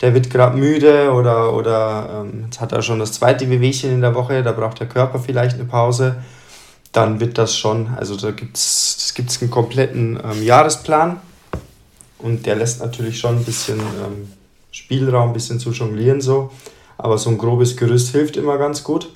der 0.02 0.14
wird 0.14 0.30
gerade 0.30 0.58
müde 0.58 1.12
oder, 1.12 1.54
oder 1.54 2.24
ähm, 2.24 2.46
jetzt 2.46 2.60
hat 2.60 2.72
er 2.72 2.82
schon 2.82 3.00
das 3.00 3.14
zweite 3.14 3.50
Wehwehchen 3.50 3.92
in 3.92 4.02
der 4.02 4.16
Woche, 4.16 4.44
da 4.44 4.52
braucht 4.52 4.80
der 4.80 4.88
Körper 4.88 5.20
vielleicht 5.20 5.56
eine 5.56 5.66
Pause, 5.66 6.18
dann 6.92 7.20
wird 7.20 7.38
das 7.38 7.58
schon, 7.58 7.88
also 7.96 8.16
da 8.18 8.32
gibt 8.32 8.58
es 8.58 9.14
einen 9.42 9.52
kompletten 9.52 10.20
ähm, 10.24 10.44
Jahresplan. 10.44 11.22
Und 12.18 12.46
der 12.46 12.56
lässt 12.56 12.82
natürlich 12.82 13.20
schon 13.20 13.38
ein 13.38 13.44
bisschen 13.44 13.80
ähm, 13.80 14.32
Spielraum, 14.72 15.30
ein 15.30 15.34
bisschen 15.34 15.60
zu 15.60 15.72
jonglieren 15.72 16.22
so, 16.22 16.52
aber 16.98 17.18
so 17.18 17.30
ein 17.30 17.38
grobes 17.38 17.76
Gerüst 17.78 18.12
hilft 18.12 18.38
immer 18.38 18.58
ganz 18.58 18.84
gut. 18.84 19.10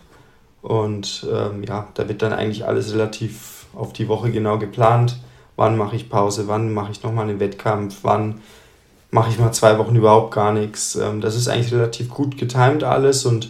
Und 0.62 1.27
ähm, 1.31 1.63
ja, 1.63 1.88
da 1.93 2.07
wird 2.07 2.21
dann 2.21 2.33
eigentlich 2.33 2.65
alles 2.65 2.93
relativ 2.93 3.54
auf 3.75 3.94
die 3.94 4.08
Woche 4.08 4.32
genau 4.32 4.58
geplant 4.58 5.17
wann 5.55 5.77
mache 5.77 5.96
ich 5.96 6.10
Pause, 6.10 6.48
wann 6.48 6.74
mache 6.74 6.91
ich 6.91 7.03
nochmal 7.03 7.29
einen 7.29 7.39
Wettkampf, 7.39 8.00
wann 8.03 8.41
mache 9.12 9.29
ich 9.29 9.39
mal 9.39 9.51
zwei 9.51 9.77
Wochen 9.77 9.96
überhaupt 9.96 10.34
gar 10.34 10.51
nichts. 10.51 10.96
Ähm, 10.96 11.22
das 11.22 11.36
ist 11.36 11.48
eigentlich 11.48 11.74
relativ 11.74 12.10
gut 12.10 12.38
getimt 12.38 12.84
alles 12.84 13.25
und 13.25 13.50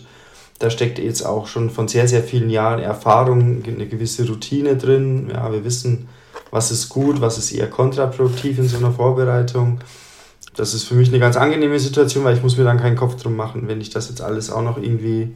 da 0.59 0.69
steckt 0.69 0.99
jetzt 0.99 1.25
auch 1.25 1.47
schon 1.47 1.69
von 1.69 1.87
sehr, 1.87 2.07
sehr 2.07 2.23
vielen 2.23 2.49
Jahren 2.49 2.79
Erfahrung, 2.79 3.63
eine 3.65 3.87
gewisse 3.87 4.25
Routine 4.27 4.77
drin. 4.77 5.29
Ja, 5.33 5.51
wir 5.51 5.65
wissen, 5.65 6.07
was 6.49 6.71
ist 6.71 6.87
gut, 6.87 7.19
was 7.19 7.37
ist 7.37 7.51
eher 7.51 7.69
kontraproduktiv 7.69 8.59
in 8.59 8.67
so 8.67 8.77
einer 8.77 8.91
Vorbereitung. 8.91 9.79
Das 10.55 10.73
ist 10.73 10.85
für 10.85 10.93
mich 10.95 11.09
eine 11.09 11.19
ganz 11.19 11.35
angenehme 11.35 11.77
Situation, 11.79 12.23
weil 12.23 12.37
ich 12.37 12.43
muss 12.43 12.55
mir 12.55 12.63
dann 12.63 12.79
keinen 12.79 12.95
Kopf 12.95 13.21
drum 13.21 13.35
machen, 13.35 13.67
wenn 13.67 13.81
ich 13.81 13.89
das 13.89 14.07
jetzt 14.07 14.21
alles 14.21 14.49
auch 14.49 14.61
noch 14.61 14.77
irgendwie 14.77 15.33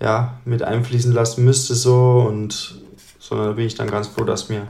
ja, 0.00 0.38
mit 0.44 0.62
einfließen 0.62 1.12
lassen 1.12 1.44
müsste 1.44 1.76
so 1.76 2.26
und 2.28 2.80
sondern 3.28 3.48
da 3.48 3.52
bin 3.52 3.66
ich 3.66 3.74
dann 3.74 3.90
ganz 3.90 4.08
froh, 4.08 4.24
dass 4.24 4.48
mir 4.48 4.66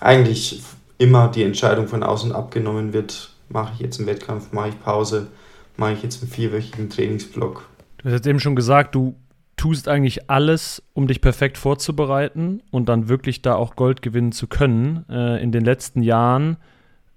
eigentlich 0.00 0.62
immer 0.98 1.28
die 1.28 1.42
Entscheidung 1.42 1.88
von 1.88 2.02
außen 2.02 2.32
abgenommen 2.32 2.92
wird, 2.92 3.30
mache 3.48 3.72
ich 3.74 3.80
jetzt 3.80 3.98
einen 3.98 4.06
Wettkampf, 4.06 4.52
mache 4.52 4.68
ich 4.68 4.80
Pause, 4.82 5.28
mache 5.76 5.92
ich 5.94 6.02
jetzt 6.02 6.22
einen 6.22 6.30
vierwöchigen 6.30 6.90
Trainingsblock. 6.90 7.68
Du 7.98 8.04
hast 8.04 8.12
jetzt 8.12 8.26
eben 8.26 8.40
schon 8.40 8.56
gesagt, 8.56 8.94
du 8.94 9.14
tust 9.56 9.88
eigentlich 9.88 10.30
alles, 10.30 10.82
um 10.94 11.06
dich 11.06 11.20
perfekt 11.20 11.58
vorzubereiten 11.58 12.62
und 12.70 12.88
dann 12.88 13.08
wirklich 13.08 13.42
da 13.42 13.56
auch 13.56 13.76
Gold 13.76 14.00
gewinnen 14.00 14.32
zu 14.32 14.46
können. 14.46 15.04
Äh, 15.10 15.42
in 15.42 15.52
den 15.52 15.64
letzten 15.64 16.02
Jahren, 16.02 16.56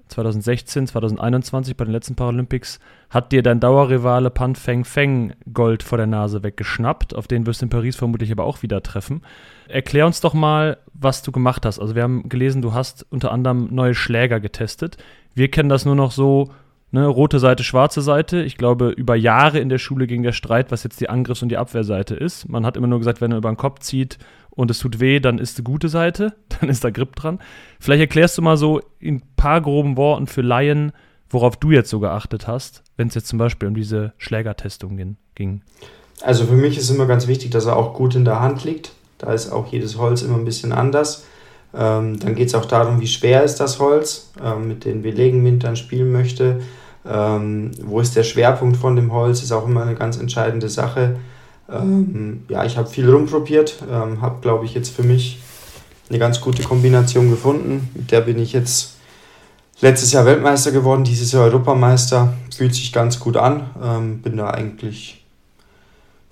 2016, 0.08 0.88
2021 0.88 1.76
bei 1.76 1.86
den 1.86 1.92
letzten 1.92 2.16
Paralympics, 2.16 2.80
hat 3.10 3.32
dir 3.32 3.44
dein 3.44 3.60
Dauerrivale 3.60 4.30
Pan 4.30 4.56
Feng 4.56 4.86
Feng 4.86 5.34
Gold 5.54 5.84
vor 5.84 5.98
der 5.98 6.08
Nase 6.08 6.44
weggeschnappt. 6.44 7.16
Auf 7.16 7.28
den 7.28 7.46
wirst 7.46 7.62
du 7.62 7.66
in 7.66 7.70
Paris 7.70 7.96
vermutlich 7.96 8.32
aber 8.32 8.44
auch 8.44 8.62
wieder 8.62 8.82
treffen. 8.84 9.22
Erklär 9.68 10.06
uns 10.06 10.22
doch 10.22 10.34
mal, 10.34 10.78
was 10.94 11.22
du 11.22 11.32
gemacht 11.32 11.66
hast. 11.66 11.80
Also 11.80 11.96
wir 11.96 12.04
haben 12.04 12.30
gelesen, 12.30 12.62
du 12.62 12.74
hast 12.74 13.06
unter 13.10 13.32
anderem 13.32 13.70
neue 13.72 13.96
Schläger 13.96 14.40
getestet. 14.40 14.98
Wir 15.34 15.50
kennen 15.50 15.70
das 15.70 15.86
nur 15.86 15.96
noch 15.96 16.12
so, 16.12 16.52
ne, 16.92 17.06
rote 17.08 17.40
Seite, 17.40 17.64
schwarze 17.64 18.02
Seite. 18.02 18.44
Ich 18.44 18.58
glaube, 18.58 18.90
über 18.90 19.16
Jahre 19.16 19.60
in 19.60 19.70
der 19.70 19.80
Schule 19.80 20.08
ging 20.08 20.24
der 20.24 20.32
Streit, 20.32 20.72
was 20.72 20.84
jetzt 20.84 21.02
die 21.02 21.10
Angriffs- 21.10 21.42
und 21.42 21.50
die 21.50 21.58
Abwehrseite 21.58 22.16
ist. 22.16 22.48
Man 22.48 22.66
hat 22.66 22.78
immer 22.78 22.88
nur 22.88 23.00
gesagt, 23.00 23.20
wenn 23.20 23.32
er 23.32 23.40
über 23.40 23.52
den 23.52 23.58
Kopf 23.58 23.80
zieht 23.80 24.20
und 24.56 24.72
es 24.72 24.80
tut 24.80 25.00
weh, 25.00 25.20
dann 25.20 25.40
ist 25.40 25.58
die 25.58 25.64
gute 25.64 25.90
Seite, 25.90 26.34
dann 26.60 26.70
ist 26.70 26.84
da 26.84 26.90
Grip 26.90 27.16
dran. 27.16 27.40
Vielleicht 27.80 28.02
erklärst 28.02 28.38
du 28.38 28.42
mal 28.42 28.58
so 28.58 28.82
in 29.00 29.16
ein 29.16 29.24
paar 29.36 29.62
groben 29.62 29.98
Worten 29.98 30.28
für 30.28 30.42
Laien, 30.42 30.92
worauf 31.30 31.58
du 31.58 31.72
jetzt 31.72 31.90
so 31.90 32.00
geachtet 32.00 32.48
hast, 32.48 32.84
wenn 32.96 33.08
es 33.08 33.16
jetzt 33.16 33.28
zum 33.28 33.40
Beispiel 33.40 33.68
um 33.68 33.76
diese 33.76 34.14
Schlägertestung 34.18 35.16
ging. 35.36 35.62
Also 36.22 36.46
für 36.46 36.54
mich 36.54 36.78
ist 36.78 36.90
immer 36.90 37.08
ganz 37.08 37.28
wichtig, 37.28 37.52
dass 37.52 37.66
er 37.66 37.76
auch 37.76 37.94
gut 37.94 38.16
in 38.16 38.24
der 38.24 38.40
Hand 38.40 38.64
liegt. 38.64 38.94
Da 39.18 39.34
ist 39.34 39.52
auch 39.52 39.72
jedes 39.72 39.98
Holz 39.98 40.22
immer 40.22 40.38
ein 40.38 40.46
bisschen 40.46 40.72
anders. 40.72 41.26
Ähm, 41.74 42.20
dann 42.20 42.36
geht 42.36 42.50
es 42.50 42.56
auch 42.56 42.66
darum, 42.66 43.02
wie 43.02 43.08
schwer 43.08 43.44
ist 43.44 43.56
das 43.56 43.80
Holz, 43.80 44.32
ähm, 44.44 44.68
mit 44.68 44.86
dem 44.86 45.02
Belegen 45.02 45.44
Wind 45.44 45.64
dann 45.64 45.76
spielen 45.76 46.12
möchte. 46.12 46.62
Ähm, 47.06 47.72
wo 47.82 48.00
ist 48.00 48.16
der 48.16 48.24
Schwerpunkt 48.24 48.78
von 48.78 48.96
dem 48.96 49.12
Holz, 49.12 49.42
ist 49.42 49.52
auch 49.52 49.68
immer 49.68 49.82
eine 49.82 49.96
ganz 49.96 50.18
entscheidende 50.18 50.70
Sache. 50.70 51.18
Ähm, 51.70 52.44
ja, 52.50 52.66
ich 52.66 52.78
habe 52.78 52.90
viel 52.90 53.10
rumprobiert, 53.10 53.84
ähm, 53.90 54.22
habe, 54.22 54.42
glaube 54.42 54.66
ich, 54.66 54.74
jetzt 54.74 54.90
für 54.90 55.04
mich 55.04 55.40
eine 56.10 56.20
ganz 56.20 56.42
gute 56.42 56.64
Kombination 56.64 57.30
gefunden. 57.30 57.90
Mit 57.94 58.12
der 58.12 58.22
bin 58.22 58.38
ich 58.38 58.54
jetzt 58.54 58.96
letztes 59.82 60.12
Jahr 60.12 60.26
Weltmeister 60.26 60.72
geworden, 60.72 61.04
dieses 61.04 61.32
Jahr 61.32 61.44
Europameister. 61.44 62.34
Fühlt 62.56 62.76
sich 62.76 62.92
ganz 62.92 63.20
gut 63.20 63.38
an. 63.38 63.70
Ähm, 63.84 64.22
bin 64.22 64.38
da 64.38 64.50
eigentlich 64.50 65.24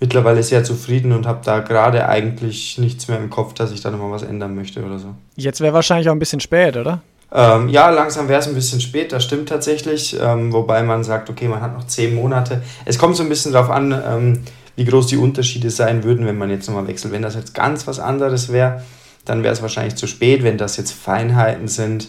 mittlerweile 0.00 0.42
sehr 0.42 0.64
zufrieden 0.64 1.12
und 1.12 1.26
habe 1.26 1.40
da 1.44 1.60
gerade 1.60 2.08
eigentlich 2.08 2.76
nichts 2.78 3.06
mehr 3.06 3.18
im 3.18 3.30
Kopf, 3.30 3.54
dass 3.54 3.70
ich 3.70 3.80
da 3.80 3.90
nochmal 3.90 4.10
was 4.10 4.24
ändern 4.24 4.54
möchte 4.54 4.82
oder 4.84 4.98
so. 4.98 5.14
Jetzt 5.36 5.60
wäre 5.60 5.72
wahrscheinlich 5.72 6.08
auch 6.08 6.12
ein 6.12 6.18
bisschen 6.18 6.40
spät, 6.40 6.76
oder? 6.76 7.00
Ähm, 7.34 7.68
ja, 7.68 7.88
langsam 7.88 8.28
wäre 8.28 8.40
es 8.40 8.48
ein 8.48 8.54
bisschen 8.54 8.80
spät, 8.80 9.12
das 9.12 9.24
stimmt 9.24 9.48
tatsächlich. 9.48 10.18
Ähm, 10.20 10.52
wobei 10.52 10.82
man 10.82 11.04
sagt, 11.04 11.30
okay, 11.30 11.48
man 11.48 11.60
hat 11.60 11.74
noch 11.74 11.86
zehn 11.86 12.14
Monate. 12.14 12.62
Es 12.84 12.98
kommt 12.98 13.16
so 13.16 13.22
ein 13.22 13.28
bisschen 13.28 13.52
darauf 13.52 13.70
an, 13.70 13.92
ähm, 14.06 14.42
wie 14.76 14.84
groß 14.84 15.06
die 15.06 15.16
Unterschiede 15.16 15.70
sein 15.70 16.04
würden, 16.04 16.26
wenn 16.26 16.38
man 16.38 16.50
jetzt 16.50 16.66
nochmal 16.66 16.86
wechselt. 16.86 17.12
Wenn 17.12 17.22
das 17.22 17.34
jetzt 17.34 17.54
ganz 17.54 17.86
was 17.86 17.98
anderes 17.98 18.50
wäre, 18.50 18.82
dann 19.24 19.42
wäre 19.42 19.52
es 19.52 19.62
wahrscheinlich 19.62 19.96
zu 19.96 20.06
spät. 20.06 20.42
Wenn 20.42 20.58
das 20.58 20.76
jetzt 20.76 20.92
Feinheiten 20.92 21.68
sind, 21.68 22.08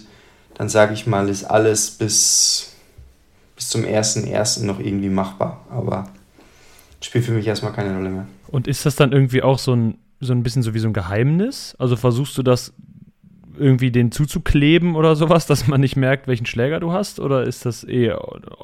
dann 0.55 0.69
sage 0.69 0.93
ich 0.93 1.07
mal, 1.07 1.29
ist 1.29 1.43
alles 1.43 1.91
bis, 1.91 2.73
bis 3.55 3.69
zum 3.69 3.83
1.1. 3.83 4.63
noch 4.63 4.79
irgendwie 4.79 5.09
machbar. 5.09 5.65
Aber 5.69 6.09
spielt 7.01 7.25
für 7.25 7.31
mich 7.33 7.47
erstmal 7.47 7.73
keine 7.73 7.95
Rolle 7.95 8.09
mehr. 8.09 8.27
Und 8.47 8.67
ist 8.67 8.85
das 8.85 8.95
dann 8.95 9.11
irgendwie 9.11 9.41
auch 9.41 9.59
so 9.59 9.75
ein, 9.75 9.97
so 10.19 10.33
ein 10.33 10.43
bisschen 10.43 10.63
so 10.63 10.73
wie 10.73 10.79
so 10.79 10.87
ein 10.87 10.93
Geheimnis? 10.93 11.75
Also 11.79 11.95
versuchst 11.95 12.37
du 12.37 12.43
das 12.43 12.73
irgendwie 13.57 13.91
den 13.91 14.11
zuzukleben 14.11 14.95
oder 14.95 15.15
sowas, 15.15 15.45
dass 15.45 15.67
man 15.67 15.81
nicht 15.81 15.95
merkt, 15.95 16.27
welchen 16.27 16.45
Schläger 16.45 16.79
du 16.79 16.91
hast? 16.91 17.19
Oder 17.19 17.43
ist 17.43 17.65
das 17.65 17.83
eh 17.83 18.11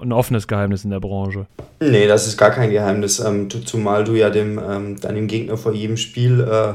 ein 0.02 0.12
offenes 0.12 0.48
Geheimnis 0.48 0.84
in 0.84 0.90
der 0.90 1.00
Branche? 1.00 1.48
Nee, 1.80 2.08
das 2.08 2.28
ist 2.28 2.38
gar 2.38 2.52
kein 2.52 2.72
Geheimnis. 2.72 3.20
Ähm, 3.20 3.50
zumal 3.66 4.04
du 4.04 4.16
ja 4.16 4.30
dem, 4.30 4.60
ähm, 4.60 5.00
deinem 5.00 5.28
Gegner 5.28 5.58
vor 5.58 5.74
jedem 5.74 5.98
Spiel 5.98 6.42
äh, 6.42 6.74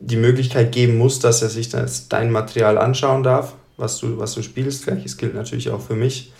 die 0.00 0.16
Möglichkeit 0.16 0.72
geben 0.72 0.98
musst, 0.98 1.24
dass 1.24 1.42
er 1.42 1.48
sich 1.48 1.68
das, 1.68 2.08
dein 2.08 2.30
Material 2.30 2.78
anschauen 2.78 3.22
darf, 3.22 3.54
was 3.76 3.98
du, 3.98 4.18
was 4.18 4.34
du 4.34 4.42
spielst. 4.42 4.84
Gleiches 4.84 5.16
gilt 5.16 5.34
natürlich 5.34 5.70
auch 5.70 5.80
für 5.80 5.94
mich. 5.94 6.32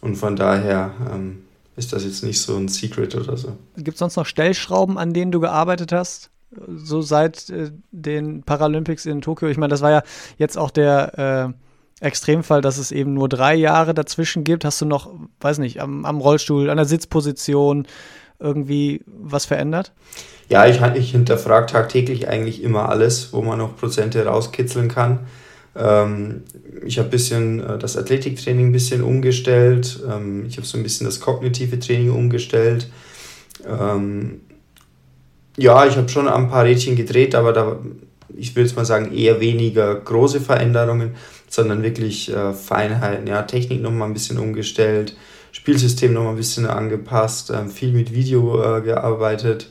Und 0.00 0.16
von 0.16 0.36
daher 0.36 0.92
ähm, 1.12 1.42
ist 1.76 1.92
das 1.92 2.04
jetzt 2.04 2.22
nicht 2.22 2.40
so 2.40 2.56
ein 2.56 2.68
Secret 2.68 3.14
oder 3.14 3.36
so. 3.36 3.56
Gibt 3.76 3.94
es 3.94 3.98
sonst 3.98 4.16
noch 4.16 4.26
Stellschrauben, 4.26 4.98
an 4.98 5.12
denen 5.12 5.32
du 5.32 5.40
gearbeitet 5.40 5.92
hast? 5.92 6.30
So 6.68 7.00
seit 7.00 7.48
äh, 7.50 7.70
den 7.90 8.42
Paralympics 8.42 9.06
in 9.06 9.20
Tokio. 9.20 9.48
Ich 9.48 9.58
meine, 9.58 9.70
das 9.70 9.82
war 9.82 9.90
ja 9.90 10.02
jetzt 10.38 10.58
auch 10.58 10.70
der 10.70 11.54
äh, 12.00 12.04
Extremfall, 12.04 12.60
dass 12.62 12.78
es 12.78 12.92
eben 12.92 13.14
nur 13.14 13.28
drei 13.28 13.54
Jahre 13.54 13.94
dazwischen 13.94 14.44
gibt. 14.44 14.64
Hast 14.64 14.80
du 14.80 14.86
noch, 14.86 15.12
weiß 15.40 15.58
nicht, 15.58 15.80
am, 15.80 16.04
am 16.04 16.20
Rollstuhl, 16.20 16.70
an 16.70 16.76
der 16.76 16.86
Sitzposition 16.86 17.86
irgendwie 18.38 19.02
was 19.06 19.44
verändert? 19.44 19.92
Ja, 20.48 20.66
ich, 20.66 20.80
ich 20.96 21.12
hinterfrage 21.12 21.66
tagtäglich 21.66 22.26
eigentlich 22.26 22.62
immer 22.62 22.88
alles, 22.88 23.32
wo 23.32 23.42
man 23.42 23.58
noch 23.58 23.76
Prozente 23.76 24.24
rauskitzeln 24.24 24.88
kann. 24.88 25.20
Ähm, 25.76 26.42
ich 26.84 26.98
habe 26.98 27.08
ein 27.08 27.10
bisschen 27.10 27.60
äh, 27.60 27.78
das 27.78 27.96
Athletiktraining 27.96 28.68
ein 28.68 28.72
bisschen 28.72 29.02
umgestellt. 29.02 30.00
Ähm, 30.10 30.46
ich 30.46 30.56
habe 30.56 30.66
so 30.66 30.78
ein 30.78 30.82
bisschen 30.82 31.04
das 31.04 31.20
kognitive 31.20 31.78
Training 31.78 32.10
umgestellt. 32.10 32.88
Ähm, 33.68 34.40
ja, 35.56 35.86
ich 35.86 35.96
habe 35.96 36.08
schon 36.08 36.28
ein 36.28 36.48
paar 36.48 36.64
Rädchen 36.64 36.96
gedreht, 36.96 37.34
aber 37.34 37.52
da, 37.52 37.78
ich 38.36 38.54
würde 38.54 38.68
jetzt 38.68 38.76
mal 38.76 38.84
sagen, 38.84 39.12
eher 39.12 39.40
weniger 39.40 39.94
große 39.94 40.40
Veränderungen, 40.40 41.14
sondern 41.48 41.82
wirklich 41.82 42.32
äh, 42.32 42.52
Feinheiten. 42.52 43.26
Ja, 43.26 43.42
Technik 43.42 43.82
nochmal 43.82 44.08
ein 44.08 44.14
bisschen 44.14 44.38
umgestellt, 44.38 45.16
Spielsystem 45.52 46.12
nochmal 46.12 46.32
ein 46.32 46.36
bisschen 46.36 46.66
angepasst, 46.66 47.50
äh, 47.50 47.66
viel 47.66 47.92
mit 47.92 48.12
Video 48.12 48.62
äh, 48.62 48.80
gearbeitet. 48.82 49.70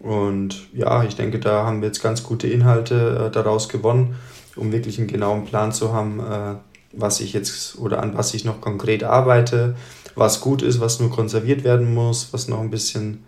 Und 0.00 0.68
ja, 0.72 1.04
ich 1.04 1.16
denke, 1.16 1.38
da 1.38 1.64
haben 1.64 1.80
wir 1.80 1.88
jetzt 1.88 2.02
ganz 2.02 2.22
gute 2.22 2.46
Inhalte 2.46 3.26
äh, 3.26 3.30
daraus 3.30 3.68
gewonnen, 3.68 4.16
um 4.56 4.72
wirklich 4.72 4.98
einen 4.98 5.08
genauen 5.08 5.44
Plan 5.44 5.72
zu 5.72 5.92
haben, 5.92 6.20
äh, 6.20 6.54
was 6.92 7.20
ich 7.20 7.32
jetzt 7.32 7.78
oder 7.78 8.02
an 8.02 8.16
was 8.16 8.34
ich 8.34 8.44
noch 8.44 8.60
konkret 8.60 9.04
arbeite, 9.04 9.76
was 10.14 10.40
gut 10.40 10.62
ist, 10.62 10.80
was 10.80 11.00
nur 11.00 11.10
konserviert 11.10 11.64
werden 11.64 11.92
muss, 11.92 12.32
was 12.32 12.48
noch 12.48 12.60
ein 12.60 12.70
bisschen 12.70 13.24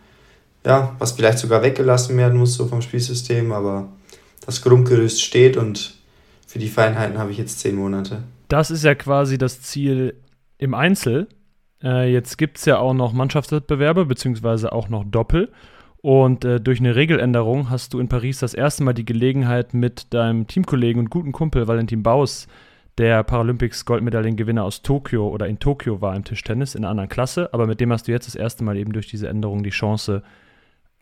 ja, 0.67 0.97
was 0.99 1.13
vielleicht 1.13 1.39
sogar 1.39 1.63
weggelassen 1.63 2.17
werden 2.17 2.39
muss 2.39 2.55
so 2.55 2.67
vom 2.67 2.83
Spielsystem, 2.83 3.53
aber 3.53 3.89
das 4.45 4.63
Grundgerüst 4.63 5.23
steht 5.23 5.57
und 5.57 5.95
für 6.47 6.59
die 6.59 6.69
Feinheiten 6.69 7.19
habe 7.19 7.31
ich 7.31 7.39
jetzt 7.39 7.61
zehn 7.61 7.77
Monate. 7.77 8.25
Das 8.49 8.71
ist 8.71 8.83
ja 8.83 8.95
quasi 8.95 9.39
das 9.39 9.63
Ziel 9.63 10.15
im 10.59 10.75
Einzel. 10.75 11.29
Äh, 11.83 12.13
jetzt 12.13 12.37
gibt 12.37 12.59
es 12.59 12.65
ja 12.65 12.79
auch 12.79 12.95
noch 12.95 13.13
Mannschaftswettbewerbe, 13.13 14.07
beziehungsweise 14.07 14.73
auch 14.73 14.89
noch 14.89 15.05
Doppel. 15.05 15.53
Und 16.03 16.45
äh, 16.45 16.61
durch 16.61 16.81
eine 16.81 16.97
Regeländerung 16.97 17.71
hast 17.71 17.95
du 17.95 18.01
in 18.01 18.09
Paris 18.09 18.41
das 18.41 18.55
erste 18.55 18.83
Mal 18.83 18.93
die 18.93 19.05
Gelegenheit, 19.05 19.73
mit 19.73 20.13
deinem 20.15 20.47
Teamkollegen 20.47 21.01
und 21.01 21.11
guten 21.11 21.33
Kumpel 21.33 21.69
Valentin 21.69 22.03
Baus, 22.03 22.49
der 22.99 23.23
Paralympics 23.23 23.85
Goldmedaillengewinner 23.85 24.65
aus 24.65 24.83
Tokio 24.83 25.29
oder 25.29 25.47
in 25.47 25.59
Tokio 25.59 26.01
war 26.01 26.17
im 26.17 26.25
Tischtennis 26.25 26.75
in 26.75 26.85
einer 26.85 26.91
anderen 26.91 27.09
Klasse, 27.09 27.53
aber 27.53 27.67
mit 27.67 27.81
dem 27.81 27.93
hast 27.93 28.09
du 28.09 28.13
jetzt 28.13 28.27
das 28.27 28.35
erste 28.35 28.65
Mal 28.65 28.77
eben 28.77 28.93
durch 28.93 29.07
diese 29.07 29.29
Änderung 29.29 29.63
die 29.63 29.71
Chance, 29.71 30.23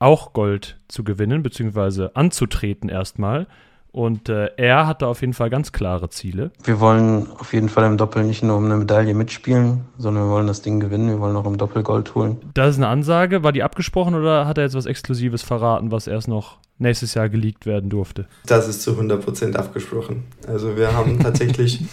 auch 0.05 0.35
Gold 0.35 0.77
zu 0.87 1.03
gewinnen, 1.03 1.43
beziehungsweise 1.43 2.15
anzutreten 2.15 2.91
erstmal. 2.91 3.47
Und 3.91 4.29
äh, 4.29 4.51
er 4.57 4.89
hat 4.89 5.03
da 5.03 5.07
auf 5.07 5.21
jeden 5.21 5.35
Fall 5.35 5.51
ganz 5.51 5.71
klare 5.71 6.11
Ziele. 6.11 6.51
Wir 6.65 6.81
wollen 6.81 7.29
auf 7.39 7.53
jeden 7.53 7.69
Fall 7.69 7.87
im 7.87 7.97
Doppel 7.97 8.25
nicht 8.25 8.43
nur 8.43 8.57
um 8.57 8.65
eine 8.65 8.77
Medaille 8.77 9.15
mitspielen, 9.15 9.85
sondern 9.97 10.25
wir 10.25 10.31
wollen 10.31 10.49
das 10.49 10.63
Ding 10.63 10.81
gewinnen. 10.81 11.09
Wir 11.09 11.21
wollen 11.21 11.37
auch 11.37 11.47
im 11.47 11.57
Doppel 11.57 11.85
Gold 11.85 12.15
holen. 12.17 12.39
Das 12.55 12.71
ist 12.71 12.77
eine 12.77 12.89
Ansage. 12.89 13.45
War 13.45 13.53
die 13.53 13.63
abgesprochen 13.63 14.17
oder 14.17 14.47
hat 14.47 14.59
er 14.59 14.65
jetzt 14.65 14.75
was 14.75 14.87
Exklusives 14.87 15.43
verraten, 15.43 15.93
was 15.93 16.09
erst 16.09 16.27
noch 16.27 16.59
nächstes 16.79 17.15
Jahr 17.15 17.29
geleakt 17.29 17.67
werden 17.67 17.89
durfte? 17.89 18.27
Das 18.47 18.69
ist 18.69 18.83
zu 18.83 18.91
100% 18.91 19.55
abgesprochen. 19.55 20.25
Also 20.49 20.77
wir 20.77 20.93
haben 20.93 21.19
tatsächlich 21.23 21.85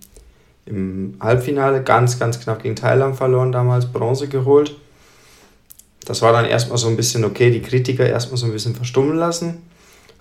im 0.65 1.13
Halbfinale 1.19 1.83
ganz, 1.83 2.17
ganz 2.17 2.39
knapp 2.39 2.63
gegen 2.63 2.75
Thailand 2.75 3.15
verloren, 3.15 3.51
damals 3.51 3.91
Bronze 3.91 4.27
geholt. 4.27 4.75
Das 6.07 6.21
war 6.21 6.31
dann 6.31 6.45
erstmal 6.45 6.77
so 6.77 6.87
ein 6.87 6.95
bisschen 6.95 7.25
okay, 7.25 7.51
die 7.51 7.61
Kritiker 7.61 8.07
erstmal 8.07 8.37
so 8.37 8.45
ein 8.45 8.53
bisschen 8.53 8.73
verstummen 8.73 9.17
lassen. 9.17 9.61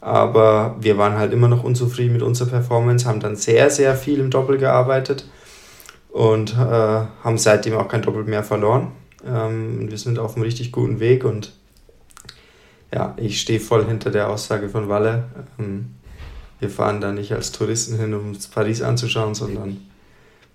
Aber 0.00 0.74
wir 0.80 0.98
waren 0.98 1.16
halt 1.16 1.32
immer 1.32 1.46
noch 1.46 1.62
unzufrieden 1.62 2.12
mit 2.12 2.22
unserer 2.22 2.50
Performance, 2.50 3.06
haben 3.06 3.20
dann 3.20 3.36
sehr, 3.36 3.70
sehr 3.70 3.94
viel 3.94 4.18
im 4.18 4.30
Doppel 4.30 4.58
gearbeitet 4.58 5.28
und 6.10 6.54
äh, 6.54 6.56
haben 6.56 7.38
seitdem 7.38 7.76
auch 7.76 7.86
kein 7.86 8.02
Doppel 8.02 8.24
mehr 8.24 8.42
verloren. 8.42 8.88
Ähm, 9.24 9.88
wir 9.88 9.96
sind 9.96 10.18
auf 10.18 10.34
einem 10.34 10.42
richtig 10.42 10.72
guten 10.72 10.98
Weg 10.98 11.24
und 11.24 11.52
ja, 12.92 13.14
ich 13.16 13.40
stehe 13.40 13.60
voll 13.60 13.86
hinter 13.86 14.10
der 14.10 14.28
Aussage 14.28 14.68
von 14.68 14.88
Walle. 14.88 15.24
Ähm, 15.60 15.94
wir 16.58 16.68
fahren 16.68 17.00
da 17.00 17.12
nicht 17.12 17.32
als 17.32 17.52
Touristen 17.52 17.96
hin, 17.96 18.12
um 18.12 18.36
Paris 18.52 18.82
anzuschauen, 18.82 19.36
sondern 19.36 19.76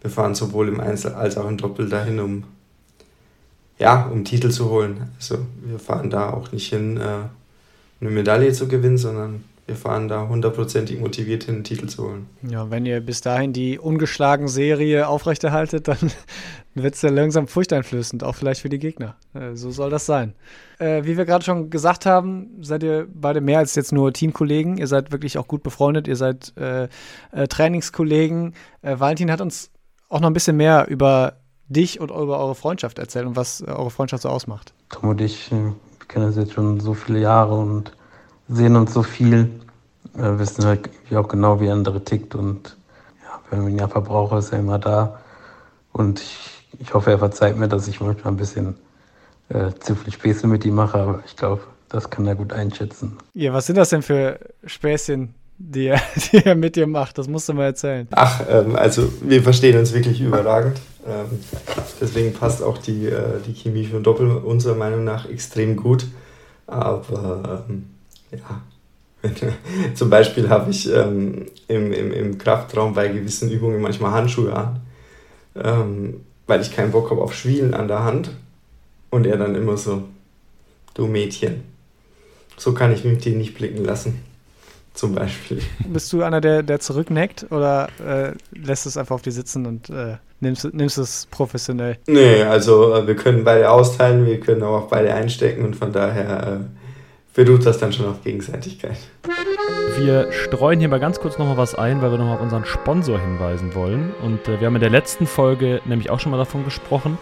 wir 0.01 0.09
fahren 0.09 0.35
sowohl 0.35 0.67
im 0.67 0.81
Einzel 0.81 1.13
als 1.13 1.37
auch 1.37 1.47
im 1.47 1.57
Doppel 1.57 1.87
dahin, 1.87 2.19
um, 2.19 2.43
ja, 3.81 4.05
um 4.05 4.23
Titel 4.23 4.51
zu 4.51 4.69
holen. 4.69 5.09
Also 5.17 5.39
wir 5.63 5.79
fahren 5.79 6.11
da 6.11 6.29
auch 6.29 6.51
nicht 6.51 6.69
hin, 6.69 6.97
äh, 6.97 7.01
eine 7.99 8.09
Medaille 8.11 8.53
zu 8.53 8.67
gewinnen, 8.67 8.99
sondern 8.99 9.43
wir 9.65 9.75
fahren 9.75 10.07
da 10.07 10.27
hundertprozentig 10.27 10.99
motiviert 10.99 11.45
hin, 11.45 11.55
einen 11.55 11.63
Titel 11.63 11.87
zu 11.87 12.03
holen. 12.03 12.27
Ja, 12.43 12.69
wenn 12.69 12.85
ihr 12.85 12.99
bis 12.99 13.21
dahin 13.21 13.53
die 13.53 13.79
ungeschlagen 13.79 14.47
Serie 14.47 15.07
aufrechterhaltet, 15.07 15.87
dann 15.87 15.97
wird 16.75 16.93
es 16.93 17.01
ja 17.01 17.09
langsam 17.09 17.47
furchteinflößend, 17.47 18.23
auch 18.23 18.35
vielleicht 18.35 18.61
für 18.61 18.69
die 18.69 18.77
Gegner. 18.77 19.15
Äh, 19.33 19.55
so 19.55 19.71
soll 19.71 19.89
das 19.89 20.05
sein. 20.05 20.35
Äh, 20.77 21.05
wie 21.05 21.17
wir 21.17 21.25
gerade 21.25 21.43
schon 21.43 21.71
gesagt 21.71 22.05
haben, 22.05 22.51
seid 22.61 22.83
ihr 22.83 23.07
beide 23.11 23.41
mehr 23.41 23.57
als 23.57 23.73
jetzt 23.73 23.93
nur 23.93 24.13
Teamkollegen. 24.13 24.77
Ihr 24.77 24.87
seid 24.87 25.11
wirklich 25.11 25.39
auch 25.39 25.47
gut 25.47 25.63
befreundet, 25.63 26.07
ihr 26.07 26.17
seid 26.17 26.55
äh, 26.55 26.87
Trainingskollegen. 27.47 28.53
Valentin 28.83 29.31
hat 29.31 29.41
uns 29.41 29.71
auch 30.09 30.19
noch 30.19 30.29
ein 30.29 30.33
bisschen 30.33 30.57
mehr 30.57 30.87
über 30.87 31.40
dich 31.71 31.99
und 31.99 32.11
über 32.11 32.39
eure 32.39 32.55
Freundschaft 32.55 32.99
erzählt 32.99 33.25
und 33.25 33.35
was 33.35 33.61
eure 33.63 33.91
Freundschaft 33.91 34.23
so 34.23 34.29
ausmacht. 34.29 34.73
Tom 34.89 35.09
und 35.09 35.21
ich 35.21 35.49
kennen 36.07 36.25
uns 36.25 36.35
jetzt 36.35 36.53
schon 36.53 36.79
so 36.79 36.93
viele 36.93 37.19
Jahre 37.19 37.55
und 37.55 37.91
sehen 38.49 38.75
uns 38.75 38.93
so 38.93 39.03
viel, 39.03 39.49
äh, 40.15 40.39
wissen 40.39 40.65
halt 40.65 40.89
auch 41.15 41.27
genau, 41.27 41.61
wie 41.61 41.69
andere 41.69 42.03
tickt 42.03 42.35
und 42.35 42.75
ja, 43.23 43.39
wenn 43.49 43.63
man 43.63 43.71
ihn 43.71 43.79
ja 43.79 43.87
verbrauche, 43.87 44.37
ist 44.37 44.51
er 44.51 44.59
immer 44.59 44.79
da. 44.79 45.19
Und 45.93 46.19
ich, 46.19 46.67
ich 46.79 46.93
hoffe, 46.93 47.11
er 47.11 47.19
verzeiht 47.19 47.57
mir, 47.57 47.67
dass 47.67 47.87
ich 47.87 48.01
manchmal 48.01 48.33
ein 48.33 48.37
bisschen 48.37 48.75
äh, 49.49 49.71
zu 49.79 49.95
viel 49.95 50.11
Späße 50.11 50.47
mit 50.47 50.65
ihm 50.65 50.75
mache, 50.75 50.97
aber 50.97 51.23
ich 51.25 51.35
glaube, 51.35 51.61
das 51.89 52.09
kann 52.09 52.25
er 52.27 52.35
gut 52.35 52.53
einschätzen. 52.53 53.17
Ja, 53.33 53.53
was 53.53 53.65
sind 53.65 53.77
das 53.77 53.89
denn 53.89 54.01
für 54.01 54.39
Späßchen, 54.65 55.33
die 55.57 55.87
er, 55.87 56.01
die 56.31 56.45
er 56.45 56.55
mit 56.55 56.75
dir 56.75 56.87
macht? 56.87 57.17
Das 57.17 57.27
musst 57.27 57.47
du 57.47 57.53
mal 57.53 57.65
erzählen. 57.65 58.07
Ach, 58.11 58.41
ähm, 58.49 58.75
also 58.75 59.11
wir 59.21 59.43
verstehen 59.43 59.77
uns 59.77 59.93
wirklich 59.93 60.19
überragend. 60.19 60.79
Ähm, 61.07 61.39
deswegen 61.99 62.33
passt 62.33 62.61
auch 62.61 62.77
die, 62.77 63.07
äh, 63.07 63.39
die 63.45 63.53
Chemie 63.53 63.85
für 63.85 63.99
Doppel 63.99 64.29
unserer 64.29 64.75
Meinung 64.75 65.03
nach 65.03 65.27
extrem 65.29 65.75
gut. 65.75 66.05
Aber 66.67 67.65
ähm, 67.67 67.89
ja, 68.31 68.61
zum 69.95 70.09
Beispiel 70.09 70.49
habe 70.49 70.71
ich 70.71 70.91
ähm, 70.91 71.47
im, 71.67 71.91
im, 71.91 72.11
im 72.11 72.37
Kraftraum 72.37 72.93
bei 72.93 73.07
gewissen 73.07 73.49
Übungen 73.49 73.81
manchmal 73.81 74.11
Handschuhe 74.11 74.53
an, 74.53 74.79
ähm, 75.55 76.21
weil 76.47 76.61
ich 76.61 76.73
keinen 76.73 76.91
Bock 76.91 77.09
habe 77.11 77.21
auf 77.21 77.33
Schwielen 77.33 77.73
an 77.73 77.87
der 77.87 78.03
Hand. 78.03 78.31
Und 79.09 79.27
er 79.27 79.35
dann 79.35 79.55
immer 79.55 79.75
so, 79.75 80.03
du 80.93 81.05
Mädchen, 81.05 81.63
so 82.55 82.73
kann 82.73 82.93
ich 82.93 83.03
mich 83.03 83.17
dir 83.17 83.35
nicht 83.35 83.55
blicken 83.55 83.83
lassen. 83.83 84.30
Zum 85.01 85.15
Beispiel. 85.15 85.59
Bist 85.87 86.13
du 86.13 86.21
einer, 86.21 86.41
der, 86.41 86.61
der 86.61 86.79
zurückneckt 86.79 87.47
oder 87.49 87.87
äh, 88.05 88.33
lässt 88.55 88.85
es 88.85 88.97
einfach 88.97 89.15
auf 89.15 89.23
dir 89.23 89.31
sitzen 89.31 89.65
und 89.65 89.89
äh, 89.89 90.17
nimmst, 90.41 90.71
nimmst 90.75 90.99
es 90.99 91.27
professionell? 91.31 91.97
Nee, 92.05 92.43
also 92.43 92.93
äh, 92.93 93.07
wir 93.07 93.15
können 93.15 93.43
beide 93.43 93.71
austeilen, 93.71 94.27
wir 94.27 94.39
können 94.39 94.61
auch 94.61 94.89
beide 94.89 95.11
einstecken 95.11 95.65
und 95.65 95.75
von 95.75 95.91
daher 95.91 96.61
äh, 96.61 97.33
beruht 97.33 97.65
das 97.65 97.79
dann 97.79 97.91
schon 97.91 98.05
auf 98.05 98.23
Gegenseitigkeit. 98.23 98.97
Wir 99.97 100.31
streuen 100.31 100.79
hier 100.79 100.87
mal 100.87 100.99
ganz 100.99 101.19
kurz 101.19 101.39
nochmal 101.39 101.57
was 101.57 101.73
ein, 101.73 102.03
weil 102.03 102.11
wir 102.11 102.19
nochmal 102.19 102.35
auf 102.35 102.43
unseren 102.43 102.65
Sponsor 102.65 103.19
hinweisen 103.19 103.73
wollen. 103.73 104.11
Und 104.21 104.47
äh, 104.47 104.59
wir 104.59 104.67
haben 104.67 104.75
in 104.75 104.81
der 104.81 104.91
letzten 104.91 105.25
Folge 105.25 105.81
nämlich 105.85 106.11
auch 106.11 106.19
schon 106.19 106.31
mal 106.31 106.37
davon 106.37 106.63
gesprochen. 106.63 107.17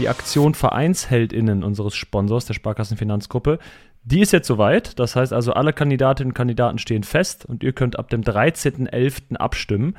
Die 0.00 0.08
Aktion 0.08 0.54
VereinsheldInnen 0.54 1.62
unseres 1.62 1.94
Sponsors, 1.94 2.46
der 2.46 2.54
Sparkassenfinanzgruppe, 2.54 3.60
die 4.02 4.20
ist 4.20 4.32
jetzt 4.32 4.46
soweit. 4.46 4.98
Das 4.98 5.16
heißt 5.16 5.32
also, 5.32 5.52
alle 5.52 5.72
Kandidatinnen 5.72 6.30
und 6.30 6.34
Kandidaten 6.34 6.78
stehen 6.78 7.02
fest 7.02 7.44
und 7.44 7.62
ihr 7.62 7.72
könnt 7.72 7.98
ab 7.98 8.08
dem 8.10 8.22
13.11. 8.22 9.36
abstimmen. 9.36 9.96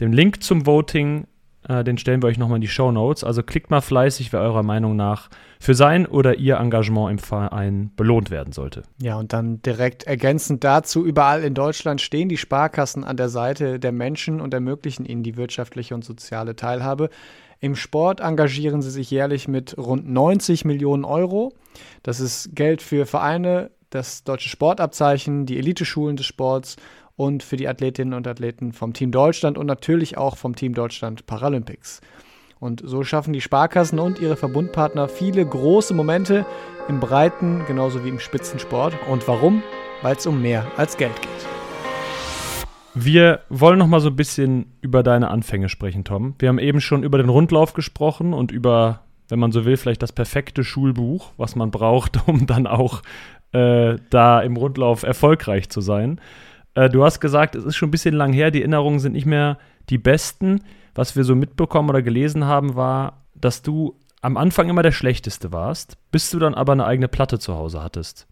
Den 0.00 0.12
Link 0.12 0.42
zum 0.42 0.66
Voting 0.66 1.26
äh, 1.68 1.84
den 1.84 1.98
stellen 1.98 2.22
wir 2.22 2.28
euch 2.28 2.38
nochmal 2.38 2.56
in 2.56 2.62
die 2.62 2.68
Show 2.68 2.90
Notes. 2.90 3.24
Also 3.24 3.42
klickt 3.42 3.70
mal 3.70 3.80
fleißig, 3.80 4.32
wer 4.32 4.40
eurer 4.40 4.62
Meinung 4.62 4.96
nach 4.96 5.28
für 5.58 5.74
sein 5.74 6.06
oder 6.06 6.36
ihr 6.36 6.56
Engagement 6.56 7.10
im 7.10 7.18
Verein 7.18 7.90
belohnt 7.96 8.30
werden 8.30 8.52
sollte. 8.52 8.82
Ja, 9.00 9.16
und 9.16 9.32
dann 9.32 9.60
direkt 9.62 10.04
ergänzend 10.04 10.64
dazu, 10.64 11.04
überall 11.04 11.44
in 11.44 11.54
Deutschland 11.54 12.00
stehen 12.00 12.28
die 12.28 12.38
Sparkassen 12.38 13.04
an 13.04 13.16
der 13.16 13.28
Seite 13.28 13.78
der 13.78 13.92
Menschen 13.92 14.40
und 14.40 14.54
ermöglichen 14.54 15.04
ihnen 15.04 15.22
die 15.22 15.36
wirtschaftliche 15.36 15.94
und 15.94 16.04
soziale 16.04 16.56
Teilhabe. 16.56 17.10
Im 17.60 17.76
Sport 17.76 18.20
engagieren 18.20 18.80
sie 18.80 18.90
sich 18.90 19.10
jährlich 19.10 19.46
mit 19.46 19.76
rund 19.76 20.08
90 20.08 20.64
Millionen 20.64 21.04
Euro. 21.04 21.52
Das 22.02 22.18
ist 22.18 22.54
Geld 22.54 22.80
für 22.80 23.04
Vereine, 23.04 23.70
das 23.90 24.24
deutsche 24.24 24.48
Sportabzeichen, 24.48 25.44
die 25.44 25.58
Eliteschulen 25.58 26.16
des 26.16 26.24
Sports 26.24 26.76
und 27.16 27.42
für 27.42 27.56
die 27.56 27.68
Athletinnen 27.68 28.14
und 28.14 28.26
Athleten 28.26 28.72
vom 28.72 28.94
Team 28.94 29.10
Deutschland 29.10 29.58
und 29.58 29.66
natürlich 29.66 30.16
auch 30.16 30.38
vom 30.38 30.56
Team 30.56 30.72
Deutschland 30.72 31.26
Paralympics. 31.26 32.00
Und 32.60 32.82
so 32.84 33.04
schaffen 33.04 33.34
die 33.34 33.42
Sparkassen 33.42 33.98
und 33.98 34.20
ihre 34.20 34.36
Verbundpartner 34.36 35.08
viele 35.08 35.44
große 35.44 35.92
Momente 35.92 36.46
im 36.88 36.98
Breiten 36.98 37.64
genauso 37.66 38.04
wie 38.04 38.08
im 38.08 38.20
Spitzensport. 38.20 38.94
Und 39.10 39.28
warum? 39.28 39.62
Weil 40.02 40.16
es 40.16 40.26
um 40.26 40.40
mehr 40.40 40.66
als 40.76 40.96
Geld 40.96 41.20
geht. 41.20 41.59
Wir 42.94 43.40
wollen 43.48 43.78
noch 43.78 43.86
mal 43.86 44.00
so 44.00 44.08
ein 44.08 44.16
bisschen 44.16 44.72
über 44.80 45.02
deine 45.02 45.28
Anfänge 45.28 45.68
sprechen, 45.68 46.04
Tom. 46.04 46.34
Wir 46.38 46.48
haben 46.48 46.58
eben 46.58 46.80
schon 46.80 47.04
über 47.04 47.18
den 47.18 47.28
Rundlauf 47.28 47.72
gesprochen 47.72 48.32
und 48.32 48.50
über, 48.50 49.04
wenn 49.28 49.38
man 49.38 49.52
so 49.52 49.64
will, 49.64 49.76
vielleicht 49.76 50.02
das 50.02 50.12
perfekte 50.12 50.64
Schulbuch, 50.64 51.32
was 51.36 51.54
man 51.54 51.70
braucht, 51.70 52.18
um 52.26 52.46
dann 52.46 52.66
auch 52.66 53.02
äh, 53.52 53.96
da 54.10 54.40
im 54.40 54.56
Rundlauf 54.56 55.04
erfolgreich 55.04 55.68
zu 55.70 55.80
sein. 55.80 56.20
Äh, 56.74 56.88
du 56.88 57.04
hast 57.04 57.20
gesagt, 57.20 57.54
es 57.54 57.64
ist 57.64 57.76
schon 57.76 57.88
ein 57.88 57.92
bisschen 57.92 58.14
lang 58.14 58.32
her, 58.32 58.50
die 58.50 58.60
Erinnerungen 58.60 58.98
sind 58.98 59.12
nicht 59.12 59.26
mehr 59.26 59.58
die 59.88 59.98
besten. 59.98 60.62
Was 60.94 61.14
wir 61.14 61.22
so 61.22 61.36
mitbekommen 61.36 61.90
oder 61.90 62.02
gelesen 62.02 62.44
haben, 62.44 62.74
war, 62.74 63.24
dass 63.34 63.62
du 63.62 63.96
am 64.20 64.36
Anfang 64.36 64.68
immer 64.68 64.82
der 64.82 64.92
Schlechteste 64.92 65.52
warst, 65.52 65.96
bis 66.10 66.30
du 66.30 66.38
dann 66.38 66.54
aber 66.54 66.72
eine 66.72 66.84
eigene 66.84 67.08
Platte 67.08 67.38
zu 67.38 67.54
Hause 67.54 67.82
hattest. 67.82 68.26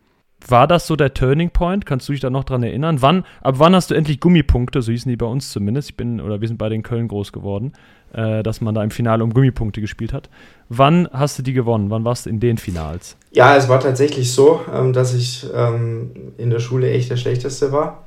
War 0.47 0.67
das 0.67 0.87
so 0.87 0.95
der 0.97 1.15
Turning 1.15 1.51
Point? 1.51 1.85
Kannst 1.85 2.09
du 2.09 2.13
dich 2.13 2.21
da 2.21 2.31
noch 2.31 2.45
dran 2.45 2.63
erinnern? 2.63 3.03
Wann, 3.03 3.25
ab 3.43 3.57
wann 3.59 3.75
hast 3.75 3.91
du 3.91 3.95
endlich 3.95 4.21
Gummipunkte, 4.21 4.83
so 4.83 4.93
hießen 4.93 5.11
die 5.11 5.17
bei 5.17 5.27
uns 5.27 5.51
zumindest, 5.51 5.91
ich 5.91 5.97
bin, 5.97 6.21
oder 6.21 6.41
wir 6.41 6.49
sind 6.49 6.59
beide 6.59 6.75
in 6.75 6.83
Köln 6.83 7.09
groß 7.09 7.33
geworden, 7.33 7.73
äh, 8.13 8.43
dass 8.43 8.61
man 8.61 8.75
da 8.75 8.83
im 8.83 8.91
Finale 8.91 9.25
um 9.25 9.35
Gummipunkte 9.35 9.81
gespielt 9.81 10.13
hat. 10.13 10.31
Wann 10.69 11.09
hast 11.13 11.39
du 11.39 11.43
die 11.43 11.53
gewonnen? 11.53 11.91
Wann 11.91 12.05
warst 12.05 12.27
du 12.27 12.31
in 12.31 12.41
den 12.41 12.57
Finals? 12.57 13.17
Ja, 13.33 13.57
es 13.57 13.69
war 13.69 13.81
tatsächlich 13.81 14.33
so, 14.33 14.61
ähm, 14.73 14.93
dass 14.93 15.13
ich 15.13 15.47
ähm, 15.55 16.13
in 16.39 16.51
der 16.51 16.61
Schule 16.61 16.91
echt 16.91 17.11
der 17.11 17.17
Schlechteste 17.17 17.73
war. 17.73 18.05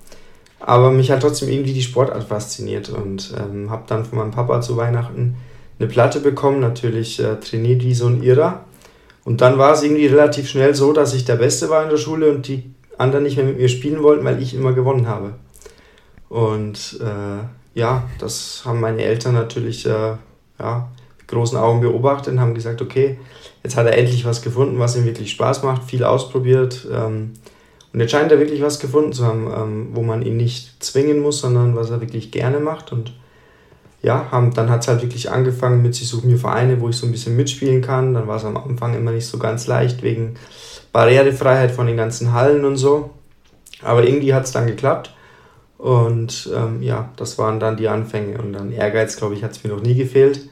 Aber 0.60 0.92
mich 0.92 1.12
hat 1.12 1.22
trotzdem 1.22 1.50
irgendwie 1.50 1.74
die 1.74 1.82
Sportart 1.82 2.24
fasziniert 2.24 2.90
und 2.90 3.34
ähm, 3.38 3.70
habe 3.70 3.84
dann 3.88 4.06
von 4.06 4.20
meinem 4.20 4.32
Papa 4.32 4.62
zu 4.62 4.78
Weihnachten 4.78 5.36
eine 5.80 5.88
Platte 5.90 6.20
bekommen, 6.20 6.60
natürlich 6.60 7.20
äh, 7.20 7.36
trainiert 7.38 7.84
wie 7.84 7.96
so 7.96 8.08
ein 8.08 8.22
Irrer. 8.22 8.66
Und 9.24 9.42
dann 9.42 9.58
war 9.58 9.74
es 9.74 9.84
irgendwie 9.84 10.08
relativ 10.08 10.50
schnell 10.50 10.74
so, 10.74 10.94
dass 10.94 11.14
ich 11.14 11.26
der 11.26 11.36
Beste 11.36 11.70
war 11.70 11.84
in 11.84 11.90
der 11.90 11.98
Schule 11.98 12.32
und 12.32 12.48
die 12.48 12.74
anderen 12.98 13.24
nicht 13.24 13.38
mehr 13.38 13.46
mit 13.46 13.58
mir 13.58 13.70
spielen 13.70 14.04
wollten, 14.04 14.26
weil 14.26 14.42
ich 14.42 14.54
immer 14.54 14.74
gewonnen 14.74 15.08
habe. 15.08 15.34
Und 16.30 17.00
äh, 17.02 17.80
ja, 17.80 18.04
das 18.20 18.64
haben 18.66 18.80
meine 18.80 19.04
Eltern 19.04 19.34
natürlich 19.34 19.86
äh, 19.86 20.16
ja, 20.60 20.90
großen 21.28 21.58
Augen 21.58 21.82
beobachtet 21.82 22.34
und 22.34 22.40
haben 22.40 22.54
gesagt, 22.54 22.82
okay, 22.82 23.18
jetzt 23.64 23.76
hat 23.76 23.86
er 23.86 23.98
endlich 23.98 24.26
was 24.26 24.42
gefunden, 24.42 24.80
was 24.80 24.96
ihm 24.96 25.06
wirklich 25.06 25.32
Spaß 25.32 25.64
macht, 25.64 25.84
viel 25.84 26.04
ausprobiert. 26.04 26.88
Ähm, 26.92 27.34
und 27.94 28.00
jetzt 28.00 28.12
scheint 28.12 28.32
er 28.32 28.40
wirklich 28.40 28.62
was 28.62 28.80
gefunden 28.80 29.14
zu 29.14 29.26
haben, 29.26 29.52
ähm, 29.54 29.90
wo 29.94 30.02
man 30.02 30.22
ihn 30.22 30.38
nicht 30.38 30.84
zwingen 30.84 31.20
muss, 31.20 31.42
sondern 31.42 31.76
was 31.76 31.90
er 31.90 32.02
wirklich 32.02 32.32
gerne 32.32 32.60
macht. 32.60 32.92
Und 32.92 33.14
ja, 34.02 34.32
haben, 34.32 34.54
dann 34.54 34.70
hat 34.70 34.82
es 34.82 34.88
halt 34.88 35.02
wirklich 35.02 35.30
angefangen 35.30 35.82
mit, 35.82 36.00
ich 36.02 36.08
suche 36.08 36.26
mir 36.26 36.38
Vereine, 36.38 36.82
wo 36.82 36.90
ich 36.90 36.98
so 36.98 37.06
ein 37.06 37.12
bisschen 37.12 37.36
mitspielen 37.36 37.82
kann. 37.82 38.14
Dann 38.14 38.28
war 38.28 38.38
es 38.38 38.46
am 38.46 38.58
Anfang 38.58 38.96
immer 38.96 39.12
nicht 39.12 39.28
so 39.28 39.38
ganz 39.38 39.68
leicht 39.68 40.02
wegen 40.02 40.36
Barrierefreiheit 40.92 41.72
von 41.72 41.88
den 41.88 41.98
ganzen 41.98 42.34
Hallen 42.34 42.66
und 42.66 42.78
so. 42.78 43.12
Aber 43.84 44.04
irgendwie 44.04 44.34
hat 44.34 44.46
es 44.46 44.52
dann 44.52 44.68
geklappt. 44.68 45.14
Und 45.78 46.50
ähm, 46.56 46.82
ja, 46.82 47.10
das 47.16 47.38
waren 47.38 47.60
dann 47.60 47.78
die 47.78 47.88
Anfänge. 47.88 48.40
Und 48.40 48.54
dann 48.54 48.72
Ehrgeiz, 48.72 49.18
glaube 49.18 49.36
ich, 49.36 49.44
hat 49.44 49.52
es 49.52 49.64
mir 49.64 49.72
noch 49.72 49.82
nie 49.82 49.96
gefehlt. 49.96 50.50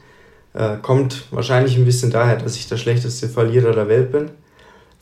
Äh, 0.54 0.76
kommt 0.82 1.26
wahrscheinlich 1.30 1.76
ein 1.76 1.84
bisschen 1.84 2.10
daher, 2.10 2.36
dass 2.36 2.56
ich 2.56 2.68
der 2.68 2.76
schlechteste 2.76 3.28
Verlierer 3.28 3.72
der 3.72 3.88
Welt 3.88 4.12
bin. 4.12 4.30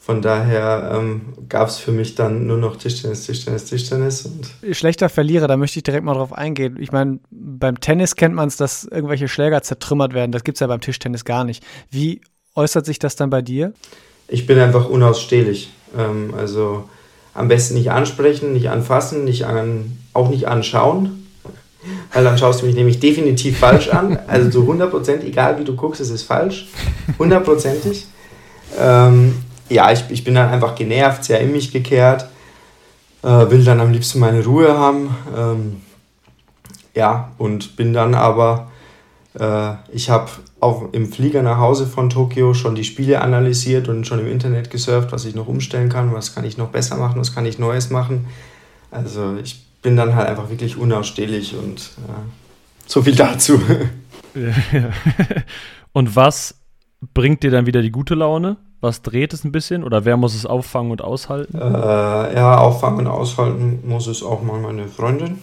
Von 0.09 0.23
daher 0.23 0.91
ähm, 0.95 1.21
gab 1.51 1.69
es 1.69 1.77
für 1.77 1.93
mich 1.93 2.15
dann 2.15 2.47
nur 2.47 2.57
noch 2.57 2.77
Tischtennis, 2.77 3.27
Tischtennis, 3.27 3.67
Tischtennis. 3.67 4.25
Und 4.25 4.75
Schlechter 4.75 5.11
Verlierer, 5.11 5.49
da 5.49 5.59
möchte 5.59 5.81
ich 5.81 5.83
direkt 5.83 6.03
mal 6.03 6.15
drauf 6.15 6.33
eingehen. 6.33 6.79
Ich 6.81 6.93
meine, 6.93 7.19
beim 7.31 7.79
Tennis 7.79 8.17
kennt 8.17 8.35
man 8.35 8.49
es, 8.49 8.57
dass 8.57 8.85
irgendwelche 8.85 9.29
Schläger 9.29 9.63
zertrümmert 9.63 10.15
werden. 10.15 10.33
Das 10.33 10.45
gibt 10.45 10.57
es 10.57 10.61
ja 10.61 10.67
beim 10.67 10.81
Tischtennis 10.81 11.27
gar 11.27 11.45
nicht. 11.45 11.63
Wie 11.91 12.23
äußert 12.55 12.87
sich 12.87 12.99
das 12.99 13.17
dann 13.17 13.29
bei 13.29 13.43
dir? 13.43 13.75
Ich 14.29 14.47
bin 14.47 14.59
einfach 14.59 14.89
unausstehlich. 14.89 15.75
Ähm, 15.95 16.33
also 16.35 16.89
am 17.35 17.49
besten 17.49 17.75
nicht 17.75 17.91
ansprechen, 17.91 18.55
nicht 18.55 18.71
anfassen, 18.71 19.25
nicht 19.25 19.45
an, 19.45 19.99
auch 20.15 20.31
nicht 20.31 20.49
anschauen. 20.49 21.27
Weil 22.15 22.25
dann 22.25 22.39
schaust 22.39 22.63
du 22.63 22.67
mich 22.67 22.75
nämlich 22.75 22.99
definitiv 22.99 23.59
falsch 23.59 23.91
an. 23.91 24.19
Also 24.27 24.49
zu 24.49 24.73
100% 24.73 25.21
egal 25.21 25.59
wie 25.59 25.65
du 25.65 25.77
guckst, 25.77 26.01
es 26.01 26.09
ist 26.09 26.23
falsch. 26.23 26.67
Hundertprozentig. 27.19 28.07
Ähm, 28.79 29.35
ja, 29.69 29.93
ich, 29.93 30.05
ich 30.11 30.25
bin 30.25 30.35
dann 30.35 30.51
einfach 30.51 30.75
genervt, 30.75 31.25
sehr 31.25 31.41
in 31.41 31.53
mich 31.53 31.73
gekehrt, 31.73 32.29
äh, 33.23 33.51
will 33.51 33.65
dann 33.65 33.81
am 33.81 33.93
liebsten 33.93 34.19
meine 34.19 34.45
Ruhe 34.45 34.77
haben. 34.77 35.17
Ähm, 35.37 35.83
ja, 36.95 37.33
und 37.39 37.77
bin 37.77 37.93
dann 37.93 38.15
aber, 38.15 38.71
äh, 39.39 39.75
ich 39.93 40.11
habe 40.11 40.31
auch 40.61 40.93
im 40.93 41.13
Flieger 41.13 41.43
nach 41.43 41.59
Hause 41.59 41.87
von 41.87 42.11
Tokio 42.11 42.55
schon 42.55 42.75
die 42.75 42.85
Spiele 42.85 43.21
analysiert 43.21 43.89
und 43.89 44.07
schon 44.07 44.19
im 44.19 44.27
Internet 44.27 44.71
gesurft, 44.71 45.13
was 45.13 45.25
ich 45.25 45.35
noch 45.35 45.47
umstellen 45.47 45.89
kann, 45.89 46.13
was 46.13 46.35
kann 46.35 46.45
ich 46.45 46.59
noch 46.59 46.71
besser 46.71 46.97
machen, 46.97 47.21
was 47.21 47.35
kann 47.35 47.47
ich 47.47 47.59
Neues 47.59 47.91
machen. 47.91 48.27
Also 48.91 49.37
ich 49.43 49.65
bin 49.83 49.97
dann 49.97 50.17
halt 50.17 50.29
einfach 50.29 50.51
wirklich 50.51 50.77
unausstehlich 50.77 51.55
und 51.55 51.79
äh, 51.79 52.87
so 52.87 53.03
viel 53.03 53.15
dazu. 53.15 53.61
und 55.93 56.17
was 56.17 56.57
bringt 57.15 57.43
dir 57.43 57.51
dann 57.51 57.67
wieder 57.67 57.83
die 57.83 57.93
gute 57.93 58.15
Laune? 58.15 58.57
Was 58.81 59.03
dreht 59.03 59.33
es 59.33 59.45
ein 59.45 59.51
bisschen 59.51 59.83
oder 59.83 60.05
wer 60.05 60.17
muss 60.17 60.35
es 60.35 60.47
auffangen 60.47 60.93
und 60.93 61.03
aushalten? 61.03 61.59
Äh, 61.59 61.61
ja, 62.35 62.59
auffangen 62.59 63.01
und 63.01 63.07
aushalten 63.09 63.81
muss 63.85 64.07
es 64.07 64.23
auch 64.23 64.41
mal 64.43 64.61
meine 64.61 64.87
Freundin. 64.87 65.39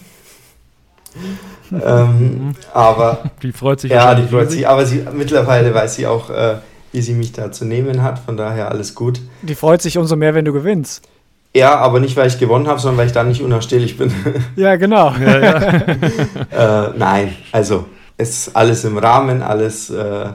ähm, 1.72 2.54
aber 2.74 3.30
die 3.42 3.52
freut 3.52 3.80
sich 3.80 3.90
ja, 3.90 4.14
die 4.14 4.26
freut 4.26 4.50
sich, 4.50 4.66
aber 4.66 4.86
sie 4.86 5.04
mittlerweile 5.12 5.74
weiß 5.74 5.96
sie 5.96 6.06
auch, 6.06 6.30
äh, 6.30 6.56
wie 6.92 7.02
sie 7.02 7.12
mich 7.12 7.32
da 7.32 7.52
zu 7.52 7.66
nehmen 7.66 8.02
hat, 8.02 8.18
von 8.18 8.38
daher 8.38 8.70
alles 8.70 8.94
gut. 8.94 9.20
Die 9.42 9.54
freut 9.54 9.82
sich 9.82 9.98
umso 9.98 10.16
mehr, 10.16 10.34
wenn 10.34 10.46
du 10.46 10.52
gewinnst. 10.54 11.06
Ja, 11.54 11.76
aber 11.76 12.00
nicht, 12.00 12.16
weil 12.16 12.28
ich 12.28 12.38
gewonnen 12.38 12.68
habe, 12.68 12.80
sondern 12.80 12.98
weil 12.98 13.06
ich 13.06 13.12
da 13.12 13.22
nicht 13.22 13.42
unausstehlich 13.42 13.96
bin. 13.98 14.12
Ja, 14.56 14.76
genau. 14.76 15.12
Ja, 15.12 15.38
ja. 15.38 15.58
äh, 16.88 16.92
nein, 16.96 17.34
also 17.52 17.86
es 18.16 18.46
ist 18.46 18.56
alles 18.56 18.84
im 18.84 18.96
Rahmen, 18.96 19.42
alles 19.42 19.90
äh, 19.90 20.26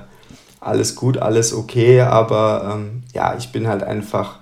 alles 0.62 0.96
gut, 0.96 1.18
alles 1.18 1.54
okay, 1.54 2.02
aber 2.02 2.76
ähm, 2.76 3.04
ja, 3.14 3.36
ich 3.38 3.52
bin 3.52 3.68
halt 3.68 3.84
einfach. 3.84 4.40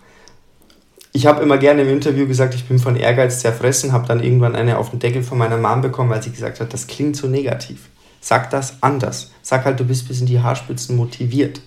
Ich 1.11 1.25
habe 1.25 1.41
immer 1.41 1.57
gerne 1.57 1.81
im 1.81 1.89
Interview 1.89 2.27
gesagt, 2.27 2.53
ich 2.53 2.67
bin 2.67 2.77
von 2.77 2.95
Ehrgeiz 2.95 3.39
zerfressen, 3.39 3.93
habe 3.93 4.05
dann 4.05 4.21
irgendwann 4.21 4.55
eine 4.55 4.77
auf 4.77 4.91
den 4.91 4.99
Deckel 4.99 5.23
von 5.23 5.39
meiner 5.39 5.57
Mom 5.57 5.81
bekommen, 5.81 6.11
weil 6.11 6.21
sie 6.21 6.29
gesagt 6.29 6.59
hat, 6.59 6.71
das 6.71 6.85
klingt 6.85 7.15
so 7.15 7.27
negativ. 7.27 7.89
Sag 8.21 8.51
das 8.51 8.83
anders. 8.83 9.31
Sag 9.41 9.65
halt, 9.65 9.79
du 9.79 9.85
bist 9.85 10.07
bis 10.07 10.19
in 10.19 10.27
die 10.27 10.39
Haarspitzen 10.39 10.95
motiviert. 10.95 11.61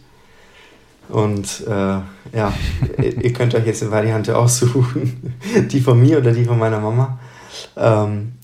Und 1.08 1.64
äh, 1.66 1.70
ja, 2.36 2.52
ihr 2.98 3.32
könnt 3.32 3.54
euch 3.54 3.66
jetzt 3.66 3.82
eine 3.82 3.90
Variante 3.90 4.36
aussuchen, 4.36 5.34
die 5.72 5.80
von 5.80 5.98
mir 5.98 6.18
oder 6.18 6.30
die 6.30 6.44
von 6.44 6.58
meiner 6.58 6.78
Mama. 6.78 7.18
Ähm, 7.76 8.34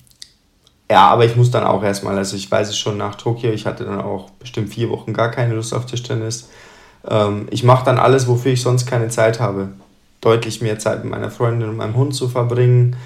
ja, 0.90 1.08
aber 1.08 1.24
ich 1.24 1.36
muss 1.36 1.50
dann 1.50 1.64
auch 1.64 1.82
erstmal, 1.82 2.16
also 2.16 2.36
ich 2.36 2.50
weiß 2.50 2.68
es 2.68 2.78
schon 2.78 2.96
nach 2.96 3.14
Tokio, 3.16 3.50
ich 3.50 3.66
hatte 3.66 3.84
dann 3.84 4.00
auch 4.00 4.30
bestimmt 4.30 4.72
vier 4.72 4.88
Wochen 4.88 5.12
gar 5.12 5.30
keine 5.30 5.54
Lust 5.54 5.74
auf 5.74 5.84
Tischtennis. 5.84 6.48
Ähm, 7.06 7.46
ich 7.50 7.62
mache 7.62 7.84
dann 7.84 7.98
alles, 7.98 8.26
wofür 8.26 8.52
ich 8.52 8.62
sonst 8.62 8.86
keine 8.86 9.08
Zeit 9.08 9.38
habe. 9.38 9.68
Deutlich 10.20 10.62
mehr 10.62 10.78
Zeit 10.78 11.04
mit 11.04 11.12
meiner 11.12 11.30
Freundin 11.30 11.68
und 11.68 11.76
meinem 11.76 11.94
Hund 11.94 12.14
zu 12.14 12.28
verbringen. 12.28 12.96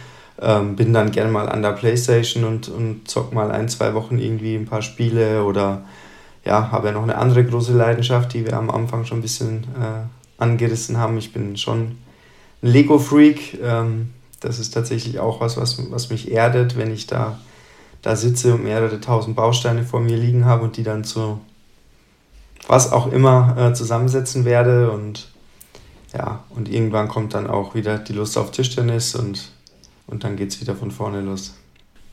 Ähm, 0.40 0.76
bin 0.76 0.92
dann 0.92 1.10
gerne 1.10 1.30
mal 1.30 1.48
an 1.48 1.62
der 1.62 1.72
Playstation 1.72 2.44
und, 2.44 2.68
und 2.68 3.08
zock 3.08 3.32
mal 3.32 3.50
ein, 3.50 3.68
zwei 3.68 3.94
Wochen 3.94 4.18
irgendwie 4.18 4.54
ein 4.54 4.66
paar 4.66 4.82
Spiele 4.82 5.44
oder 5.44 5.82
ja, 6.44 6.70
habe 6.70 6.88
ja 6.88 6.92
noch 6.94 7.02
eine 7.02 7.16
andere 7.16 7.44
große 7.44 7.72
Leidenschaft, 7.72 8.32
die 8.32 8.46
wir 8.46 8.54
am 8.54 8.70
Anfang 8.70 9.04
schon 9.04 9.18
ein 9.18 9.22
bisschen 9.22 9.64
äh, 9.80 10.40
angerissen 10.42 10.98
haben. 10.98 11.18
Ich 11.18 11.32
bin 11.32 11.56
schon 11.56 11.80
ein 11.80 11.98
Lego-Freak. 12.62 13.60
Ähm, 13.62 14.10
das 14.40 14.58
ist 14.58 14.70
tatsächlich 14.72 15.20
auch 15.20 15.40
was, 15.40 15.56
was, 15.56 15.90
was 15.90 16.10
mich 16.10 16.32
erdet, 16.32 16.76
wenn 16.76 16.92
ich 16.92 17.06
da 17.06 17.38
da 18.02 18.16
sitze 18.16 18.54
und 18.54 18.64
mehrere 18.64 19.00
tausend 19.00 19.36
Bausteine 19.36 19.84
vor 19.84 20.00
mir 20.00 20.16
liegen 20.16 20.44
habe 20.44 20.64
und 20.64 20.76
die 20.76 20.82
dann 20.82 21.04
zu 21.04 21.40
was 22.68 22.92
auch 22.92 23.10
immer 23.10 23.56
äh, 23.58 23.74
zusammensetzen 23.74 24.44
werde 24.44 24.90
und 24.90 25.28
ja, 26.12 26.44
und 26.50 26.68
irgendwann 26.68 27.08
kommt 27.08 27.34
dann 27.34 27.46
auch 27.46 27.74
wieder 27.74 27.98
die 27.98 28.12
Lust 28.12 28.36
auf 28.36 28.50
Tischtennis 28.50 29.14
und, 29.14 29.50
und 30.06 30.24
dann 30.24 30.36
geht 30.36 30.50
es 30.50 30.60
wieder 30.60 30.76
von 30.76 30.90
vorne 30.90 31.22
los. 31.22 31.56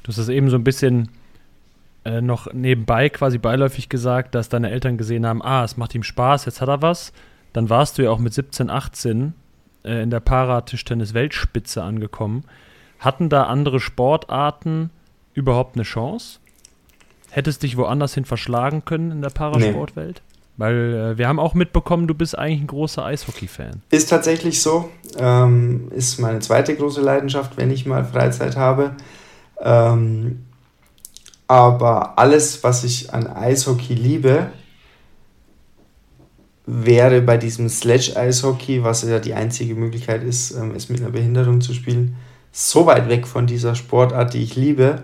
Du 0.04 0.10
hast 0.10 0.18
es 0.18 0.30
eben 0.30 0.50
so 0.50 0.56
ein 0.56 0.64
bisschen 0.64 1.10
äh, 2.06 2.22
noch 2.22 2.52
nebenbei 2.54 3.10
quasi 3.10 3.38
beiläufig 3.38 3.90
gesagt, 3.90 4.36
dass 4.36 4.48
deine 4.48 4.72
Eltern 4.72 4.98
gesehen 4.98 5.26
haben, 5.26 5.42
ah, 5.42 5.64
es 5.64 5.76
macht 5.76 5.96
ihm 5.96 6.04
Spaß, 6.04 6.46
jetzt 6.46 6.62
hat 6.62 6.70
er 6.70 6.82
was. 6.82 7.12
Dann 7.52 7.70
warst 7.70 7.98
du 7.98 8.04
ja 8.04 8.12
auch 8.12 8.20
mit 8.20 8.34
17, 8.34 8.70
18 8.70 9.34
äh, 9.84 10.04
in 10.04 10.10
der 10.10 10.22
Paratischtennis-Weltspitze 10.22 11.84
angekommen. 11.84 12.46
Hatten 13.00 13.30
da 13.30 13.44
andere 13.44 13.80
Sportarten 13.80 14.92
überhaupt 15.34 15.76
eine 15.76 15.84
Chance? 15.84 16.40
Hättest 17.30 17.64
dich 17.64 17.78
woanders 17.78 18.14
hin 18.14 18.26
verschlagen 18.26 18.86
können 18.86 19.12
in 19.12 19.22
der 19.22 19.30
Parasportwelt? 19.30 20.22
Nee. 20.26 20.40
Weil 20.58 20.94
äh, 20.94 21.18
wir 21.18 21.28
haben 21.28 21.40
auch 21.40 21.54
mitbekommen, 21.54 22.08
du 22.08 22.14
bist 22.14 22.38
eigentlich 22.38 22.62
ein 22.62 22.68
großer 22.68 23.06
Eishockey-Fan. 23.06 23.82
Ist 23.92 24.10
tatsächlich 24.10 24.62
so. 24.62 24.90
Ähm, 25.18 25.90
ist 25.96 26.20
meine 26.20 26.40
zweite 26.40 26.76
große 26.76 27.02
Leidenschaft, 27.02 27.56
wenn 27.56 27.72
ich 27.72 27.86
mal 27.86 28.04
Freizeit 28.04 28.58
habe. 28.58 28.96
Ähm, 29.62 30.46
aber 31.48 32.20
alles, 32.20 32.64
was 32.64 32.84
ich 32.84 33.14
an 33.14 33.28
Eishockey 33.28 33.94
liebe, 33.94 34.52
wäre 36.66 37.22
bei 37.22 37.38
diesem 37.38 37.70
Sledge-Eishockey, 37.70 38.84
was 38.84 39.04
ja 39.04 39.20
die 39.20 39.34
einzige 39.34 39.76
Möglichkeit 39.76 40.24
ist, 40.24 40.52
ähm, 40.52 40.74
es 40.76 40.90
mit 40.90 41.00
einer 41.00 41.10
Behinderung 41.10 41.62
zu 41.62 41.74
spielen, 41.74 42.18
so 42.52 42.86
weit 42.86 43.10
weg 43.10 43.26
von 43.28 43.48
dieser 43.48 43.76
Sportart, 43.76 44.34
die 44.34 44.44
ich 44.44 44.56
liebe, 44.56 45.04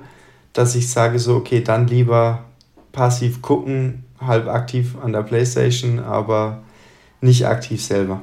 dass 0.55 0.73
ich 0.73 0.89
sage 0.89 1.19
so, 1.19 1.35
okay, 1.35 1.61
dann 1.61 1.85
lieber 1.85 2.45
passiv 2.91 3.41
gucken, 3.41 4.05
halb 4.19 4.47
aktiv 4.47 4.95
an 5.03 5.11
der 5.11 5.21
Playstation, 5.21 5.99
aber 5.99 6.63
nicht 7.21 7.45
aktiv 7.45 7.83
selber. 7.83 8.21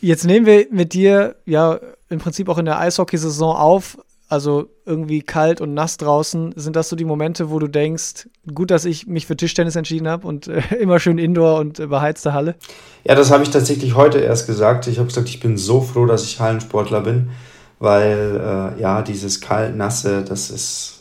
Jetzt 0.00 0.24
nehmen 0.24 0.46
wir 0.46 0.66
mit 0.70 0.94
dir 0.94 1.36
ja 1.44 1.78
im 2.08 2.18
Prinzip 2.18 2.48
auch 2.48 2.58
in 2.58 2.64
der 2.64 2.80
Eishockeysaison 2.80 3.54
auf. 3.54 3.98
Also 4.28 4.68
irgendwie 4.84 5.22
kalt 5.22 5.60
und 5.60 5.72
nass 5.72 5.98
draußen. 5.98 6.52
Sind 6.56 6.74
das 6.74 6.88
so 6.88 6.96
die 6.96 7.04
Momente, 7.04 7.48
wo 7.50 7.60
du 7.60 7.68
denkst, 7.68 8.28
gut, 8.52 8.72
dass 8.72 8.84
ich 8.84 9.06
mich 9.06 9.24
für 9.24 9.36
Tischtennis 9.36 9.76
entschieden 9.76 10.08
habe 10.08 10.26
und 10.26 10.48
äh, 10.48 10.62
immer 10.80 10.98
schön 10.98 11.18
Indoor 11.18 11.60
und 11.60 11.78
äh, 11.78 11.86
beheizte 11.86 12.32
Halle? 12.32 12.56
Ja, 13.04 13.14
das 13.14 13.30
habe 13.30 13.44
ich 13.44 13.50
tatsächlich 13.50 13.94
heute 13.94 14.18
erst 14.18 14.48
gesagt. 14.48 14.88
Ich 14.88 14.98
habe 14.98 15.06
gesagt, 15.06 15.28
ich 15.28 15.38
bin 15.38 15.56
so 15.56 15.80
froh, 15.80 16.06
dass 16.06 16.24
ich 16.24 16.40
Hallensportler 16.40 17.02
bin, 17.02 17.30
weil 17.78 18.74
äh, 18.76 18.80
ja, 18.80 19.02
dieses 19.02 19.40
kalt-nasse, 19.40 20.24
das 20.24 20.50
ist 20.50 20.95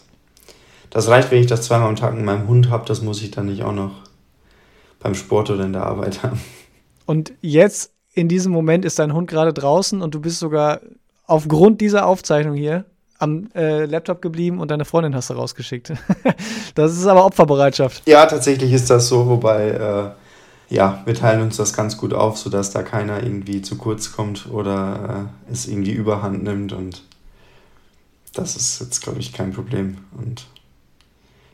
das 0.96 1.10
reicht, 1.10 1.30
wenn 1.30 1.42
ich 1.42 1.48
das 1.48 1.64
zweimal 1.64 1.90
am 1.90 1.98
Tag 1.98 2.14
mit 2.16 2.24
meinem 2.24 2.48
Hund 2.48 2.70
habe. 2.70 2.86
Das 2.86 3.02
muss 3.02 3.22
ich 3.22 3.30
dann 3.30 3.48
nicht 3.48 3.64
auch 3.64 3.74
noch 3.74 3.92
beim 5.02 5.14
Sport 5.14 5.50
oder 5.50 5.66
in 5.66 5.74
der 5.74 5.84
Arbeit 5.84 6.24
haben. 6.24 6.40
Und 7.06 7.34
jetzt, 7.42 7.92
in 8.14 8.30
diesem 8.30 8.54
Moment, 8.54 8.86
ist 8.86 8.98
dein 8.98 9.14
Hund 9.14 9.30
gerade 9.30 9.52
draußen 9.52 10.02
und 10.02 10.16
du 10.16 10.22
bist 10.22 10.40
sogar 10.40 10.80
aufgrund 11.28 11.82
dieser 11.82 12.06
Aufzeichnung 12.06 12.56
hier 12.56 12.86
am 13.20 13.50
äh, 13.54 13.84
Laptop 13.84 14.22
geblieben 14.22 14.62
und 14.62 14.72
deine 14.72 14.86
Freundin 14.86 15.14
hast 15.14 15.30
du 15.30 15.34
rausgeschickt. 15.34 15.92
das 16.76 16.94
ist 16.94 17.08
aber 17.08 17.26
Opferbereitschaft. 17.26 18.08
Ja, 18.08 18.26
tatsächlich 18.26 18.72
ist 18.72 18.90
das 18.90 19.10
so, 19.10 19.28
wobei, 19.28 19.72
äh, 19.72 20.74
ja, 20.74 21.02
wir 21.04 21.14
teilen 21.14 21.42
uns 21.42 21.58
das 21.58 21.74
ganz 21.74 21.98
gut 21.98 22.14
auf, 22.14 22.38
sodass 22.38 22.72
da 22.72 22.84
keiner 22.84 23.22
irgendwie 23.22 23.62
zu 23.62 23.76
kurz 23.76 24.14
kommt 24.14 24.50
oder 24.50 25.28
äh, 25.50 25.52
es 25.52 25.68
irgendwie 25.68 25.92
überhand 25.92 26.42
nimmt 26.42 26.72
und 26.72 27.04
das 28.34 28.56
ist 28.56 28.80
jetzt, 28.80 29.02
glaube 29.02 29.20
ich, 29.20 29.34
kein 29.34 29.52
Problem. 29.52 29.98
Und 30.18 30.46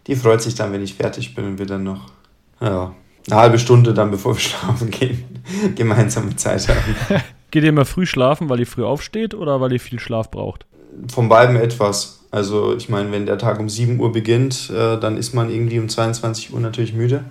die 0.08 0.16
freut 0.16 0.42
sich 0.42 0.56
dann, 0.56 0.72
wenn 0.74 0.84
ich 0.84 0.96
fertig 0.96 1.36
bin 1.36 1.46
und 1.46 1.60
wir 1.60 1.66
dann 1.66 1.84
noch 1.84 2.12
ja, 2.60 2.94
Eine 3.30 3.40
halbe 3.40 3.60
Stunde 3.60 3.94
dann, 3.94 4.12
bevor 4.12 4.36
wir 4.36 4.40
schlafen 4.42 4.90
gehen, 4.90 5.42
gemeinsame 5.76 6.36
Zeit 6.36 6.68
haben. 6.68 7.22
Geht 7.52 7.64
ihr 7.64 7.70
immer 7.70 7.86
früh 7.86 8.06
schlafen, 8.06 8.50
weil 8.50 8.62
ihr 8.62 8.68
früh 8.68 8.84
aufsteht 8.84 9.34
oder 9.34 9.60
weil 9.60 9.74
ihr 9.74 9.80
viel 9.80 10.00
Schlaf 10.00 10.32
braucht? 10.32 10.66
Von 11.14 11.28
beidem 11.28 11.58
etwas. 11.58 12.22
Also 12.32 12.76
ich 12.76 12.88
meine, 12.88 13.12
wenn 13.12 13.26
der 13.26 13.38
Tag 13.38 13.60
um 13.60 13.68
7 13.68 14.00
Uhr 14.00 14.12
beginnt, 14.14 14.70
äh, 14.70 14.98
dann 14.98 15.18
ist 15.18 15.34
man 15.34 15.50
irgendwie 15.50 15.80
um 15.80 15.90
22 15.90 16.54
Uhr 16.54 16.62
natürlich 16.62 16.94
müde. 16.94 17.26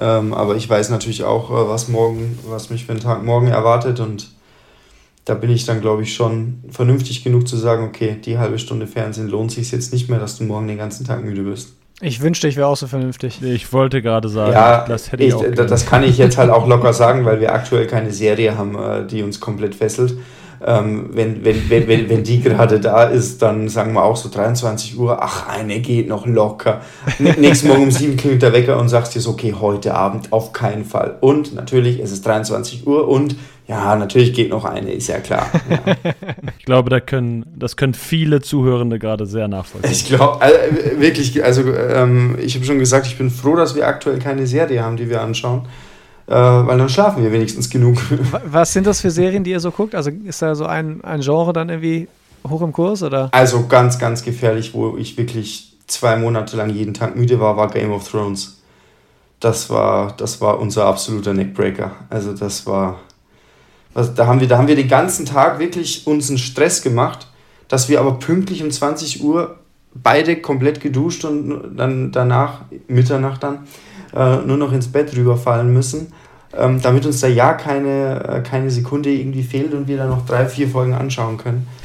Ähm, 0.00 0.32
aber 0.32 0.54
ich 0.54 0.68
weiß 0.68 0.90
natürlich 0.90 1.24
auch, 1.24 1.50
äh, 1.50 1.68
was 1.68 1.88
morgen, 1.88 2.38
was 2.46 2.70
mich 2.70 2.86
für 2.86 2.92
einen 2.92 3.00
Tag 3.00 3.24
morgen 3.24 3.48
erwartet 3.48 3.98
und 3.98 4.30
da 5.24 5.34
bin 5.34 5.50
ich 5.50 5.64
dann, 5.64 5.80
glaube 5.80 6.02
ich, 6.02 6.14
schon 6.14 6.62
vernünftig 6.68 7.24
genug 7.24 7.48
zu 7.48 7.56
sagen, 7.56 7.84
okay, 7.84 8.16
die 8.22 8.38
halbe 8.38 8.58
Stunde 8.58 8.86
Fernsehen 8.86 9.28
lohnt 9.28 9.52
sich 9.52 9.72
jetzt 9.72 9.92
nicht 9.92 10.10
mehr, 10.10 10.18
dass 10.18 10.36
du 10.36 10.44
morgen 10.44 10.68
den 10.68 10.78
ganzen 10.78 11.06
Tag 11.06 11.24
müde 11.24 11.42
bist. 11.42 11.74
Ich 12.00 12.20
wünschte, 12.20 12.48
ich 12.48 12.56
wäre 12.56 12.66
auch 12.66 12.76
so 12.76 12.86
vernünftig. 12.86 13.40
Ich 13.42 13.72
wollte 13.72 14.02
gerade 14.02 14.28
sagen, 14.28 14.52
ja, 14.52 14.84
das 14.86 15.12
hätte 15.12 15.22
ich, 15.22 15.28
ich 15.28 15.34
auch. 15.34 15.40
Gerne. 15.40 15.66
Das 15.66 15.86
kann 15.86 16.02
ich 16.02 16.18
jetzt 16.18 16.36
halt 16.36 16.50
auch 16.50 16.66
locker 16.68 16.92
sagen, 16.92 17.24
weil 17.24 17.40
wir 17.40 17.54
aktuell 17.54 17.86
keine 17.86 18.12
Serie 18.12 18.58
haben, 18.58 18.76
äh, 18.76 19.06
die 19.06 19.22
uns 19.22 19.40
komplett 19.40 19.74
fesselt. 19.74 20.14
Ähm, 20.66 21.10
wenn, 21.12 21.44
wenn, 21.44 21.68
wenn, 21.68 21.88
wenn, 21.88 22.08
wenn 22.08 22.24
die 22.24 22.40
gerade 22.40 22.80
da 22.80 23.04
ist, 23.04 23.42
dann 23.42 23.68
sagen 23.68 23.92
wir 23.92 24.02
auch 24.02 24.16
so 24.16 24.30
23 24.30 24.98
Uhr, 24.98 25.22
ach, 25.22 25.46
eine 25.46 25.80
geht 25.80 26.08
noch 26.08 26.26
locker. 26.26 26.80
Nächsten 27.18 27.68
Morgen 27.68 27.82
um 27.82 27.90
7 27.90 28.16
klingelt 28.16 28.40
der 28.40 28.54
Wecker 28.54 28.78
und 28.78 28.88
sagst 28.88 29.14
dir 29.14 29.20
so, 29.20 29.30
okay, 29.30 29.54
heute 29.60 29.92
Abend 29.94 30.32
auf 30.32 30.52
keinen 30.54 30.86
Fall. 30.86 31.18
Und 31.20 31.54
natürlich, 31.54 32.00
es 32.00 32.12
ist 32.12 32.24
23 32.24 32.86
Uhr 32.86 33.06
und 33.08 33.36
ja, 33.66 33.96
natürlich 33.96 34.32
geht 34.32 34.50
noch 34.50 34.64
eine, 34.64 34.92
ist 34.92 35.08
ja 35.08 35.20
klar. 35.20 35.46
Ja. 35.70 35.94
ich 36.58 36.64
glaube, 36.64 36.90
da 36.90 37.00
können, 37.00 37.44
das 37.56 37.76
können 37.76 37.94
viele 37.94 38.40
Zuhörende 38.40 38.98
gerade 38.98 39.26
sehr 39.26 39.48
nachvollziehen. 39.48 39.92
Ich 39.92 40.06
glaube, 40.06 40.40
also, 40.40 40.56
wirklich, 40.98 41.42
also 41.44 41.62
ähm, 41.74 42.36
ich 42.40 42.54
habe 42.54 42.64
schon 42.64 42.78
gesagt, 42.78 43.06
ich 43.06 43.16
bin 43.16 43.30
froh, 43.30 43.56
dass 43.56 43.74
wir 43.74 43.86
aktuell 43.86 44.18
keine 44.18 44.46
Serie 44.46 44.82
haben, 44.82 44.96
die 44.96 45.08
wir 45.08 45.22
anschauen. 45.22 45.66
Äh, 46.26 46.32
weil 46.32 46.78
dann 46.78 46.88
schlafen 46.88 47.22
wir 47.22 47.32
wenigstens 47.32 47.68
genug. 47.68 47.98
Was 48.46 48.72
sind 48.72 48.86
das 48.86 49.00
für 49.00 49.10
Serien, 49.10 49.44
die 49.44 49.50
ihr 49.50 49.60
so 49.60 49.70
guckt? 49.70 49.94
Also 49.94 50.10
ist 50.10 50.40
da 50.40 50.54
so 50.54 50.66
ein, 50.66 51.02
ein 51.04 51.20
Genre 51.20 51.52
dann 51.52 51.68
irgendwie 51.68 52.08
hoch 52.48 52.62
im 52.62 52.72
Kurs? 52.72 53.02
Oder? 53.02 53.28
Also 53.32 53.66
ganz, 53.66 53.98
ganz 53.98 54.22
gefährlich, 54.22 54.72
wo 54.74 54.96
ich 54.96 55.16
wirklich 55.18 55.76
zwei 55.86 56.16
Monate 56.16 56.56
lang 56.56 56.70
jeden 56.70 56.94
Tag 56.94 57.16
müde 57.16 57.40
war, 57.40 57.56
war 57.56 57.68
Game 57.68 57.92
of 57.92 58.08
Thrones. 58.08 58.62
Das 59.40 59.68
war, 59.68 60.14
das 60.16 60.40
war 60.40 60.58
unser 60.58 60.86
absoluter 60.86 61.34
Neckbreaker. 61.34 61.90
Also 62.08 62.32
das 62.32 62.66
war 62.66 62.96
also 63.94 64.12
da, 64.12 64.26
haben 64.26 64.40
wir, 64.40 64.48
da 64.48 64.58
haben 64.58 64.68
wir 64.68 64.76
den 64.76 64.88
ganzen 64.88 65.24
Tag 65.24 65.60
wirklich 65.60 66.06
uns 66.06 66.28
einen 66.28 66.38
Stress 66.38 66.82
gemacht, 66.82 67.28
dass 67.68 67.88
wir 67.88 68.00
aber 68.00 68.18
pünktlich 68.18 68.62
um 68.62 68.70
20 68.70 69.22
Uhr 69.22 69.58
beide 69.94 70.36
komplett 70.36 70.80
geduscht 70.80 71.24
und 71.24 71.76
dann 71.76 72.10
danach, 72.10 72.62
Mitternacht 72.88 73.44
dann, 73.44 73.60
äh, 74.14 74.36
nur 74.38 74.56
noch 74.56 74.72
ins 74.72 74.88
Bett 74.88 75.14
rüberfallen 75.16 75.72
müssen, 75.72 76.12
ähm, 76.56 76.80
damit 76.80 77.04
uns 77.06 77.20
da 77.20 77.26
ja 77.26 77.54
keine, 77.54 78.24
äh, 78.24 78.40
keine 78.42 78.70
Sekunde 78.70 79.10
irgendwie 79.10 79.42
fehlt 79.42 79.74
und 79.74 79.88
wir 79.88 79.96
dann 79.96 80.10
noch 80.10 80.24
drei, 80.24 80.46
vier 80.46 80.68
Folgen 80.68 80.94
anschauen 80.94 81.36
können. 81.36 81.66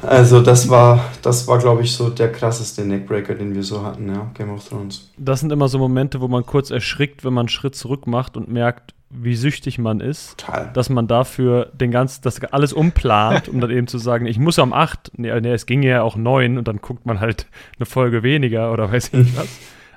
Also 0.00 0.40
das 0.40 0.70
war, 0.70 1.04
das 1.20 1.46
war 1.48 1.58
glaube 1.58 1.82
ich, 1.82 1.92
so 1.92 2.08
der 2.08 2.32
krasseste 2.32 2.82
Neckbreaker, 2.82 3.34
den 3.34 3.54
wir 3.54 3.62
so 3.62 3.84
hatten, 3.84 4.08
ja, 4.08 4.30
Game 4.32 4.48
of 4.48 4.66
Thrones. 4.66 5.10
Das 5.18 5.40
sind 5.40 5.52
immer 5.52 5.68
so 5.68 5.78
Momente, 5.78 6.22
wo 6.22 6.28
man 6.28 6.46
kurz 6.46 6.70
erschrickt, 6.70 7.24
wenn 7.24 7.34
man 7.34 7.42
einen 7.42 7.48
Schritt 7.50 7.74
zurück 7.74 8.06
macht 8.06 8.38
und 8.38 8.50
merkt, 8.50 8.94
wie 9.12 9.34
süchtig 9.34 9.78
man 9.78 10.00
ist, 10.00 10.38
Total. 10.38 10.70
dass 10.72 10.88
man 10.88 11.06
dafür 11.06 11.70
den 11.74 11.90
ganzen, 11.90 12.22
das 12.22 12.42
alles 12.44 12.72
umplant, 12.72 13.48
um 13.48 13.60
dann 13.60 13.70
eben 13.70 13.86
zu 13.86 13.98
sagen, 13.98 14.26
ich 14.26 14.38
muss 14.38 14.58
am 14.58 14.72
8, 14.72 15.12
nee, 15.16 15.40
nee, 15.40 15.52
es 15.52 15.66
ging 15.66 15.82
ja 15.82 16.02
auch 16.02 16.16
9 16.16 16.56
und 16.56 16.66
dann 16.66 16.78
guckt 16.78 17.04
man 17.04 17.20
halt 17.20 17.46
eine 17.78 17.86
Folge 17.86 18.22
weniger 18.22 18.72
oder 18.72 18.90
weiß 18.90 19.08
ich 19.08 19.12
nicht 19.12 19.36
was. 19.36 19.48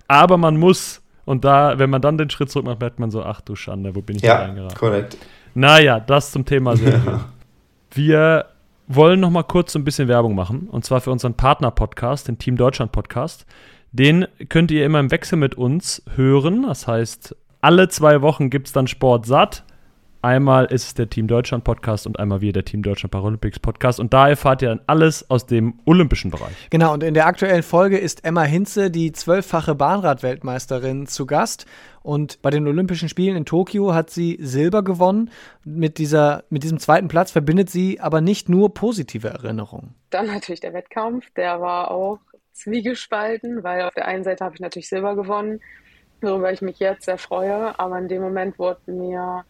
Aber 0.07 0.37
man 0.37 0.57
muss, 0.57 1.01
und 1.25 1.43
da, 1.43 1.79
wenn 1.79 1.89
man 1.89 2.01
dann 2.01 2.17
den 2.17 2.29
Schritt 2.29 2.49
zurück 2.49 2.65
macht, 2.65 2.79
merkt 2.79 2.99
man 2.99 3.11
so, 3.11 3.23
ach 3.23 3.41
du 3.41 3.55
Schande, 3.55 3.95
wo 3.95 4.01
bin 4.01 4.15
ich 4.15 4.21
ja, 4.21 4.37
da 4.37 4.43
reingeraten? 4.45 4.77
korrekt. 4.77 5.17
Naja, 5.53 5.99
das 5.99 6.31
zum 6.31 6.45
Thema 6.45 6.77
Serie. 6.77 7.01
Ja. 7.05 7.25
Wir 7.91 8.45
wollen 8.87 9.19
noch 9.19 9.31
mal 9.31 9.43
kurz 9.43 9.73
so 9.73 9.79
ein 9.79 9.83
bisschen 9.83 10.07
Werbung 10.07 10.35
machen, 10.35 10.67
und 10.69 10.85
zwar 10.85 11.01
für 11.01 11.11
unseren 11.11 11.33
Partner-Podcast, 11.33 12.27
den 12.27 12.37
Team 12.37 12.57
Deutschland 12.57 12.91
Podcast. 12.91 13.45
Den 13.91 14.27
könnt 14.49 14.71
ihr 14.71 14.85
immer 14.85 14.99
im 14.99 15.09
Wechsel 15.09 15.37
mit 15.37 15.55
uns 15.55 16.03
hören. 16.15 16.63
Das 16.63 16.85
heißt, 16.85 17.35
alle 17.61 17.87
zwei 17.87 18.21
Wochen 18.21 18.49
gibt 18.49 18.67
es 18.67 18.73
dann 18.73 18.87
Sport 18.87 19.25
satt. 19.25 19.63
Einmal 20.25 20.65
ist 20.65 20.87
es 20.87 20.93
der 20.95 21.07
Team 21.07 21.27
Deutschland 21.27 21.63
Podcast 21.63 22.07
und 22.07 22.17
einmal 22.17 22.41
wir 22.41 22.51
der 22.51 22.65
Team 22.65 22.81
Deutschland 22.81 23.11
Paralympics 23.11 23.59
Podcast. 23.59 23.99
Und 23.99 24.11
da 24.11 24.27
erfahrt 24.27 24.63
ihr 24.63 24.69
dann 24.69 24.81
alles 24.87 25.29
aus 25.29 25.45
dem 25.45 25.79
olympischen 25.85 26.31
Bereich. 26.31 26.67
Genau, 26.71 26.93
und 26.93 27.03
in 27.03 27.13
der 27.13 27.27
aktuellen 27.27 27.61
Folge 27.61 27.99
ist 27.99 28.25
Emma 28.25 28.41
Hinze, 28.41 28.89
die 28.89 29.11
zwölffache 29.11 29.75
Bahnrad-Weltmeisterin, 29.75 31.05
zu 31.05 31.27
Gast. 31.27 31.67
Und 32.01 32.41
bei 32.41 32.49
den 32.49 32.67
Olympischen 32.67 33.07
Spielen 33.07 33.35
in 33.35 33.45
Tokio 33.45 33.93
hat 33.93 34.09
sie 34.09 34.39
Silber 34.41 34.83
gewonnen. 34.83 35.29
Mit, 35.63 35.99
dieser, 35.99 36.43
mit 36.49 36.63
diesem 36.63 36.79
zweiten 36.79 37.07
Platz 37.07 37.29
verbindet 37.29 37.69
sie 37.69 37.99
aber 37.99 38.19
nicht 38.19 38.49
nur 38.49 38.73
positive 38.73 39.27
Erinnerungen. 39.27 39.93
Dann 40.09 40.25
natürlich 40.25 40.59
der 40.59 40.73
Wettkampf, 40.73 41.29
der 41.35 41.61
war 41.61 41.91
auch 41.91 42.17
zwiegespalten, 42.51 43.63
weil 43.63 43.83
auf 43.83 43.93
der 43.93 44.07
einen 44.07 44.23
Seite 44.23 44.43
habe 44.43 44.55
ich 44.55 44.61
natürlich 44.61 44.89
Silber 44.89 45.15
gewonnen 45.15 45.59
worüber 46.21 46.51
ich 46.51 46.63
mich 46.63 46.79
jetzt 46.79 47.05
sehr 47.05 47.19
freue. 47.19 47.77
Aber 47.77 47.99
in 47.99 48.07
dem 48.07 48.23
Moment 48.23 48.57
wurde 48.57 48.91
mir 48.91 49.45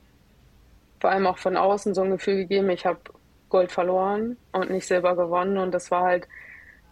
vor 1.00 1.12
allem 1.12 1.28
auch 1.28 1.38
von 1.38 1.58
außen 1.58 1.94
so 1.94 2.02
ein 2.02 2.12
Gefühl 2.12 2.36
gegeben, 2.36 2.70
ich 2.70 2.86
habe 2.86 3.00
Gold 3.50 3.72
verloren 3.72 4.38
und 4.52 4.70
nicht 4.70 4.88
Silber 4.88 5.16
gewonnen. 5.16 5.58
Und 5.58 5.72
das 5.72 5.92
war 5.92 6.04
halt 6.04 6.28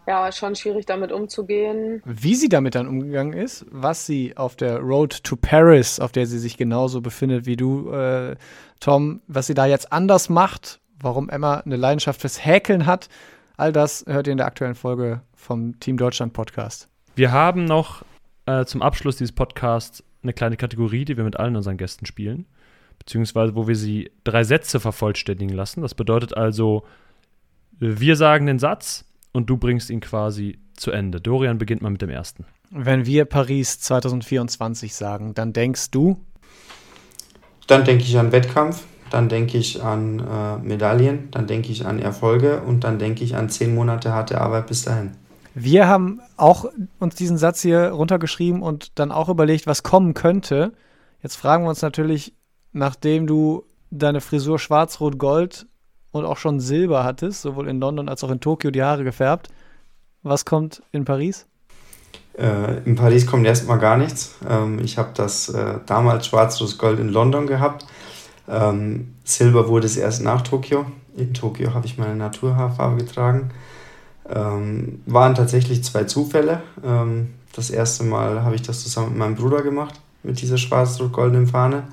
ja 0.07 0.31
schon 0.31 0.55
schwierig, 0.55 0.85
damit 0.85 1.11
umzugehen. 1.11 2.01
Wie 2.05 2.35
sie 2.35 2.49
damit 2.49 2.75
dann 2.75 2.87
umgegangen 2.87 3.33
ist, 3.33 3.65
was 3.71 4.05
sie 4.05 4.35
auf 4.37 4.55
der 4.55 4.79
Road 4.79 5.23
to 5.23 5.35
Paris, 5.35 5.99
auf 5.99 6.11
der 6.11 6.25
sie 6.25 6.39
sich 6.39 6.57
genauso 6.57 7.01
befindet 7.01 7.45
wie 7.45 7.55
du, 7.55 7.91
äh, 7.91 8.35
Tom, 8.79 9.21
was 9.27 9.47
sie 9.47 9.53
da 9.53 9.65
jetzt 9.65 9.93
anders 9.93 10.29
macht, 10.29 10.81
warum 10.99 11.29
Emma 11.29 11.59
eine 11.59 11.77
Leidenschaft 11.77 12.21
fürs 12.21 12.45
Häkeln 12.45 12.85
hat, 12.85 13.07
all 13.57 13.71
das 13.71 14.03
hört 14.07 14.27
ihr 14.27 14.31
in 14.31 14.37
der 14.37 14.47
aktuellen 14.47 14.75
Folge 14.75 15.21
vom 15.35 15.79
Team 15.79 15.97
Deutschland 15.97 16.33
Podcast. 16.33 16.89
Wir 17.15 17.31
haben 17.31 17.65
noch 17.65 18.03
äh, 18.45 18.65
zum 18.65 18.81
Abschluss 18.81 19.17
dieses 19.17 19.33
Podcasts 19.33 20.03
eine 20.21 20.33
kleine 20.33 20.57
Kategorie, 20.57 21.05
die 21.05 21.17
wir 21.17 21.23
mit 21.23 21.37
allen 21.37 21.55
unseren 21.55 21.77
Gästen 21.77 22.05
spielen, 22.05 22.45
beziehungsweise 22.99 23.55
wo 23.55 23.67
wir 23.67 23.75
sie 23.75 24.11
drei 24.23 24.43
Sätze 24.43 24.79
vervollständigen 24.79 25.55
lassen. 25.55 25.81
Das 25.81 25.95
bedeutet 25.95 26.35
also, 26.35 26.83
wir 27.79 28.15
sagen 28.15 28.45
den 28.45 28.59
Satz 28.59 29.05
und 29.31 29.49
du 29.49 29.57
bringst 29.57 29.89
ihn 29.89 29.99
quasi 29.99 30.59
zu 30.75 30.91
Ende. 30.91 31.21
Dorian 31.21 31.57
beginnt 31.57 31.81
mal 31.81 31.89
mit 31.89 32.01
dem 32.01 32.09
ersten. 32.09 32.45
Wenn 32.69 33.05
wir 33.05 33.25
Paris 33.25 33.79
2024 33.79 34.95
sagen, 34.95 35.33
dann 35.33 35.53
denkst 35.53 35.91
du? 35.91 36.17
Dann 37.67 37.85
denke 37.85 38.03
ich 38.03 38.17
an 38.17 38.31
Wettkampf, 38.31 38.83
dann 39.09 39.29
denke 39.29 39.57
ich 39.57 39.81
an 39.83 40.19
äh, 40.19 40.57
Medaillen, 40.57 41.29
dann 41.31 41.47
denke 41.47 41.71
ich 41.71 41.85
an 41.85 41.99
Erfolge 41.99 42.61
und 42.61 42.83
dann 42.83 42.99
denke 42.99 43.23
ich 43.23 43.35
an 43.35 43.49
zehn 43.49 43.75
Monate 43.75 44.11
harte 44.11 44.41
Arbeit 44.41 44.67
bis 44.67 44.83
dahin. 44.83 45.11
Wir 45.55 45.87
haben 45.87 46.19
auch 46.35 46.65
uns 46.99 47.15
diesen 47.15 47.37
Satz 47.37 47.61
hier 47.61 47.89
runtergeschrieben 47.89 48.63
und 48.63 48.97
dann 48.99 49.11
auch 49.11 49.29
überlegt, 49.29 49.67
was 49.67 49.83
kommen 49.83 50.15
könnte. 50.15 50.73
Jetzt 51.21 51.35
fragen 51.35 51.63
wir 51.63 51.69
uns 51.69 51.81
natürlich, 51.81 52.33
nachdem 52.73 53.27
du 53.27 53.63
deine 53.91 54.21
Frisur 54.21 54.59
schwarz-rot-gold 54.59 55.67
und 56.11 56.25
auch 56.25 56.37
schon 56.37 56.59
Silber 56.59 57.03
hattest, 57.03 57.43
sowohl 57.43 57.67
in 57.69 57.79
London 57.79 58.09
als 58.09 58.23
auch 58.23 58.31
in 58.31 58.39
Tokio 58.39 58.71
die 58.71 58.83
Haare 58.83 59.03
gefärbt, 59.03 59.49
was 60.23 60.45
kommt 60.45 60.81
in 60.91 61.05
Paris? 61.05 61.45
Äh, 62.37 62.83
in 62.85 62.95
Paris 62.95 63.27
kommt 63.27 63.45
erstmal 63.45 63.79
gar 63.79 63.97
nichts. 63.97 64.35
Ähm, 64.49 64.79
ich 64.79 64.97
habe 64.97 65.11
das 65.13 65.49
äh, 65.49 65.79
damals 65.85 66.27
schwarz-rot-gold 66.27 66.99
in 66.99 67.09
London 67.09 67.45
gehabt. 67.47 67.85
Ähm, 68.47 69.15
Silber 69.23 69.67
wurde 69.67 69.85
es 69.85 69.97
erst 69.97 70.23
nach 70.23 70.41
Tokio. 70.41 70.85
In 71.15 71.33
Tokio 71.33 71.73
habe 71.73 71.85
ich 71.85 71.97
meine 71.97 72.15
Naturhaarfarbe 72.15 72.97
getragen. 72.97 73.51
Ähm, 74.29 75.01
waren 75.05 75.35
tatsächlich 75.35 75.83
zwei 75.83 76.05
Zufälle. 76.05 76.63
Ähm, 76.83 77.35
das 77.55 77.69
erste 77.69 78.03
Mal 78.03 78.43
habe 78.43 78.55
ich 78.55 78.63
das 78.63 78.81
zusammen 78.81 79.09
mit 79.09 79.17
meinem 79.17 79.35
Bruder 79.35 79.61
gemacht, 79.61 79.99
mit 80.23 80.41
dieser 80.41 80.57
schwarz-rot-goldenen 80.57 81.47
Fahne. 81.47 81.83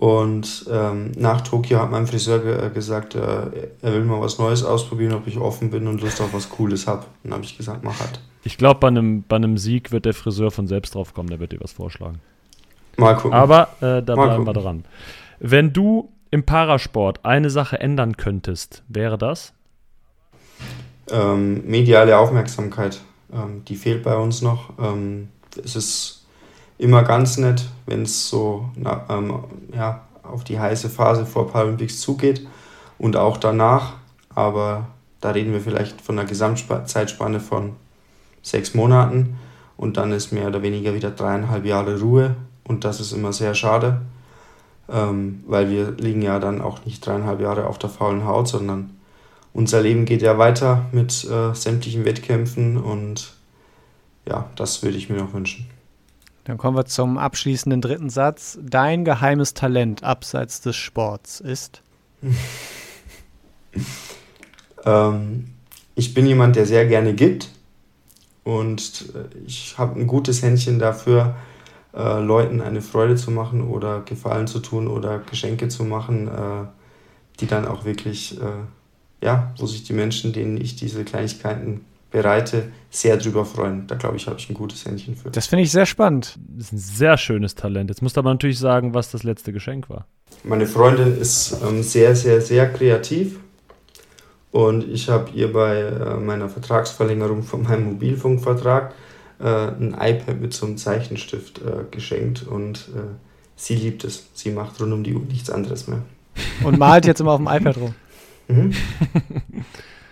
Und 0.00 0.66
ähm, 0.70 1.12
nach 1.16 1.42
Tokio 1.42 1.78
hat 1.78 1.90
mein 1.90 2.06
Friseur 2.06 2.38
ge 2.38 2.66
äh, 2.66 2.70
gesagt, 2.70 3.14
äh, 3.14 3.68
er 3.82 3.92
will 3.92 4.04
mal 4.04 4.20
was 4.20 4.38
Neues 4.38 4.64
ausprobieren, 4.64 5.12
ob 5.12 5.26
ich 5.26 5.36
offen 5.36 5.70
bin 5.70 5.86
und 5.86 6.00
Lust 6.00 6.20
auf 6.20 6.32
was 6.32 6.48
Cooles 6.48 6.86
habe. 6.86 7.04
Dann 7.22 7.34
habe 7.34 7.44
ich 7.44 7.56
gesagt, 7.56 7.84
mach 7.84 8.00
halt. 8.00 8.20
Ich 8.42 8.56
glaube, 8.56 8.80
bei 8.80 8.88
einem, 8.88 9.22
bei 9.28 9.36
einem 9.36 9.58
Sieg 9.58 9.92
wird 9.92 10.06
der 10.06 10.14
Friseur 10.14 10.50
von 10.50 10.66
selbst 10.66 10.94
drauf 10.94 11.12
kommen, 11.12 11.28
der 11.28 11.38
wird 11.38 11.52
dir 11.52 11.60
was 11.60 11.72
vorschlagen. 11.72 12.20
Mal 12.96 13.14
gucken. 13.14 13.34
Aber 13.34 13.68
äh, 13.80 14.02
da 14.02 14.16
mal 14.16 14.26
bleiben 14.26 14.44
gucken. 14.44 14.46
wir 14.46 14.62
dran. 14.62 14.84
Wenn 15.38 15.72
du 15.74 16.10
im 16.30 16.44
Parasport 16.44 17.24
eine 17.24 17.50
Sache 17.50 17.78
ändern 17.78 18.16
könntest, 18.16 18.82
wäre 18.88 19.18
das? 19.18 19.52
ähm, 21.10 21.62
mediale 21.66 22.18
Aufmerksamkeit, 22.18 23.00
ähm, 23.32 23.64
die 23.66 23.76
fehlt 23.76 24.02
bei 24.02 24.16
uns 24.16 24.42
noch. 24.42 24.70
Ähm, 24.78 25.28
es 25.62 25.76
ist 25.76 26.19
immer 26.80 27.02
ganz 27.02 27.36
nett, 27.36 27.68
wenn 27.86 28.02
es 28.02 28.28
so 28.28 28.70
na, 28.74 29.04
ähm, 29.10 29.34
ja, 29.74 30.00
auf 30.22 30.44
die 30.44 30.58
heiße 30.58 30.88
Phase 30.88 31.26
vor 31.26 31.50
Paralympics 31.50 32.00
zugeht 32.00 32.46
und 32.98 33.16
auch 33.16 33.36
danach. 33.36 33.94
Aber 34.34 34.86
da 35.20 35.30
reden 35.30 35.52
wir 35.52 35.60
vielleicht 35.60 36.00
von 36.00 36.18
einer 36.18 36.28
Gesamtzeitspanne 36.28 37.40
von 37.40 37.76
sechs 38.42 38.74
Monaten 38.74 39.38
und 39.76 39.98
dann 39.98 40.12
ist 40.12 40.32
mehr 40.32 40.48
oder 40.48 40.62
weniger 40.62 40.94
wieder 40.94 41.10
dreieinhalb 41.10 41.66
Jahre 41.66 42.00
Ruhe 42.00 42.36
Und 42.64 42.84
das 42.84 43.00
ist 43.00 43.12
immer 43.12 43.32
sehr 43.34 43.54
schade, 43.54 44.00
ähm, 44.88 45.44
weil 45.46 45.68
wir 45.68 45.90
liegen 45.92 46.22
ja 46.22 46.38
dann 46.38 46.62
auch 46.62 46.86
nicht 46.86 47.04
dreieinhalb 47.04 47.40
Jahre 47.40 47.66
auf 47.66 47.78
der 47.78 47.90
faulen 47.90 48.24
Haut, 48.24 48.48
sondern 48.48 48.96
unser 49.52 49.82
Leben 49.82 50.06
geht 50.06 50.22
ja 50.22 50.38
weiter 50.38 50.86
mit 50.92 51.24
äh, 51.24 51.54
sämtlichen 51.54 52.06
Wettkämpfen 52.06 52.78
und 52.78 53.34
ja, 54.26 54.48
das 54.56 54.82
würde 54.82 54.96
ich 54.96 55.10
mir 55.10 55.18
noch 55.18 55.34
wünschen. 55.34 55.66
Dann 56.50 56.58
kommen 56.58 56.76
wir 56.76 56.84
zum 56.84 57.16
abschließenden 57.16 57.80
dritten 57.80 58.10
Satz. 58.10 58.58
Dein 58.60 59.04
geheimes 59.04 59.54
Talent 59.54 60.02
abseits 60.02 60.60
des 60.60 60.74
Sports 60.74 61.38
ist? 61.38 61.80
ähm, 64.84 65.50
ich 65.94 66.12
bin 66.12 66.26
jemand, 66.26 66.56
der 66.56 66.66
sehr 66.66 66.86
gerne 66.86 67.14
gibt 67.14 67.52
und 68.42 69.14
äh, 69.14 69.28
ich 69.46 69.78
habe 69.78 70.00
ein 70.00 70.08
gutes 70.08 70.42
Händchen 70.42 70.80
dafür, 70.80 71.36
äh, 71.94 72.18
Leuten 72.18 72.60
eine 72.60 72.82
Freude 72.82 73.14
zu 73.14 73.30
machen 73.30 73.62
oder 73.62 74.00
Gefallen 74.00 74.48
zu 74.48 74.58
tun 74.58 74.88
oder 74.88 75.20
Geschenke 75.20 75.68
zu 75.68 75.84
machen, 75.84 76.26
äh, 76.26 76.66
die 77.38 77.46
dann 77.46 77.64
auch 77.64 77.84
wirklich, 77.84 78.40
äh, 78.40 79.24
ja, 79.24 79.54
wo 79.56 79.66
sich 79.66 79.84
die 79.84 79.92
Menschen, 79.92 80.32
denen 80.32 80.60
ich 80.60 80.74
diese 80.74 81.04
Kleinigkeiten 81.04 81.84
bereite, 82.10 82.72
sehr 82.90 83.16
drüber 83.16 83.44
freuen. 83.44 83.86
Da 83.86 83.94
glaube 83.94 84.16
ich, 84.16 84.26
habe 84.26 84.38
ich 84.38 84.48
ein 84.50 84.54
gutes 84.54 84.84
Händchen 84.84 85.14
für. 85.14 85.30
Das 85.30 85.46
finde 85.46 85.64
ich 85.64 85.70
sehr 85.70 85.86
spannend. 85.86 86.38
Das 86.48 86.66
ist 86.66 86.72
ein 86.72 86.78
sehr 86.78 87.16
schönes 87.16 87.54
Talent. 87.54 87.90
Jetzt 87.90 88.02
musst 88.02 88.16
du 88.16 88.20
aber 88.20 88.30
natürlich 88.30 88.58
sagen, 88.58 88.94
was 88.94 89.10
das 89.10 89.22
letzte 89.22 89.52
Geschenk 89.52 89.88
war. 89.88 90.06
Meine 90.44 90.66
Freundin 90.66 91.18
ist 91.18 91.56
ähm, 91.62 91.82
sehr, 91.82 92.16
sehr, 92.16 92.40
sehr 92.40 92.72
kreativ. 92.72 93.38
Und 94.52 94.88
ich 94.88 95.08
habe 95.08 95.30
ihr 95.30 95.52
bei 95.52 95.80
äh, 95.80 96.16
meiner 96.16 96.48
Vertragsverlängerung 96.48 97.44
von 97.44 97.62
meinem 97.62 97.84
Mobilfunkvertrag 97.84 98.94
äh, 99.38 99.44
ein 99.44 99.96
iPad 99.98 100.40
mit 100.40 100.52
so 100.52 100.66
einem 100.66 100.76
Zeichenstift 100.76 101.58
äh, 101.58 101.84
geschenkt. 101.90 102.42
Und 102.42 102.88
äh, 102.96 103.14
sie 103.54 103.76
liebt 103.76 104.02
es. 104.04 104.26
Sie 104.34 104.50
macht 104.50 104.80
rund 104.80 104.92
um 104.92 105.04
die 105.04 105.14
Uhr 105.14 105.22
nichts 105.22 105.50
anderes 105.50 105.86
mehr. 105.86 106.02
Und 106.64 106.78
malt 106.78 107.06
jetzt 107.06 107.20
immer 107.20 107.32
auf 107.32 107.38
dem 107.38 107.48
iPad 107.48 107.76
rum. 107.76 107.94
Mhm. 108.48 108.72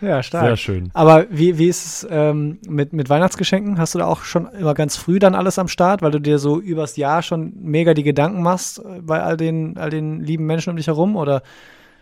Ja, 0.00 0.22
stark. 0.22 0.46
Sehr 0.46 0.56
schön. 0.56 0.90
Aber 0.94 1.26
wie, 1.30 1.58
wie 1.58 1.68
ist 1.68 1.84
es 1.84 2.06
ähm, 2.10 2.58
mit, 2.66 2.92
mit 2.92 3.08
Weihnachtsgeschenken? 3.08 3.78
Hast 3.78 3.94
du 3.94 3.98
da 3.98 4.06
auch 4.06 4.22
schon 4.22 4.46
immer 4.52 4.74
ganz 4.74 4.96
früh 4.96 5.18
dann 5.18 5.34
alles 5.34 5.58
am 5.58 5.68
Start, 5.68 6.02
weil 6.02 6.12
du 6.12 6.20
dir 6.20 6.38
so 6.38 6.60
übers 6.60 6.96
Jahr 6.96 7.22
schon 7.22 7.52
mega 7.60 7.94
die 7.94 8.04
Gedanken 8.04 8.42
machst 8.42 8.78
äh, 8.78 9.00
bei 9.00 9.22
all 9.22 9.36
den, 9.36 9.76
all 9.76 9.90
den 9.90 10.20
lieben 10.20 10.46
Menschen 10.46 10.70
um 10.70 10.76
dich 10.76 10.86
herum? 10.86 11.16
Oder 11.16 11.42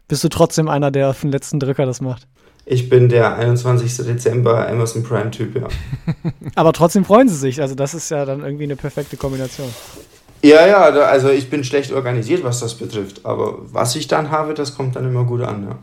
bist 0.09 0.23
du 0.25 0.29
trotzdem 0.29 0.69
einer, 0.69 0.91
der 0.91 1.11
auf 1.11 1.21
den 1.21 1.33
letzten 1.33 1.59
Drücker 1.59 1.87
das 1.87 2.01
macht? 2.01 2.27
Ich 2.67 2.89
bin 2.89 3.09
der 3.09 3.37
21. 3.37 4.05
Dezember 4.05 4.69
Amazon 4.69 5.03
Prime-Typ, 5.03 5.57
ja. 5.57 5.69
Aber 6.57 6.73
trotzdem 6.73 7.05
freuen 7.05 7.29
sie 7.29 7.37
sich. 7.37 7.63
Also, 7.63 7.77
das 7.77 7.95
ist 7.95 8.11
ja 8.11 8.25
dann 8.25 8.41
irgendwie 8.41 8.65
eine 8.65 8.77
perfekte 8.77 9.17
Kombination. 9.17 9.69
Ja, 10.43 10.67
ja, 10.67 10.83
also 10.83 11.31
ich 11.31 11.49
bin 11.49 11.65
schlecht 11.65 11.93
organisiert, 11.93 12.45
was 12.45 12.61
das 12.61 12.75
betrifft. 12.75 13.25
Aber 13.25 13.59
was 13.73 13.97
ich 13.97 14.07
dann 14.07 14.31
habe, 14.31 14.53
das 14.53 14.77
kommt 14.77 14.97
dann 14.97 15.07
immer 15.07 15.25
gut 15.25 15.43
an, 15.43 15.65
ja. 15.65 15.79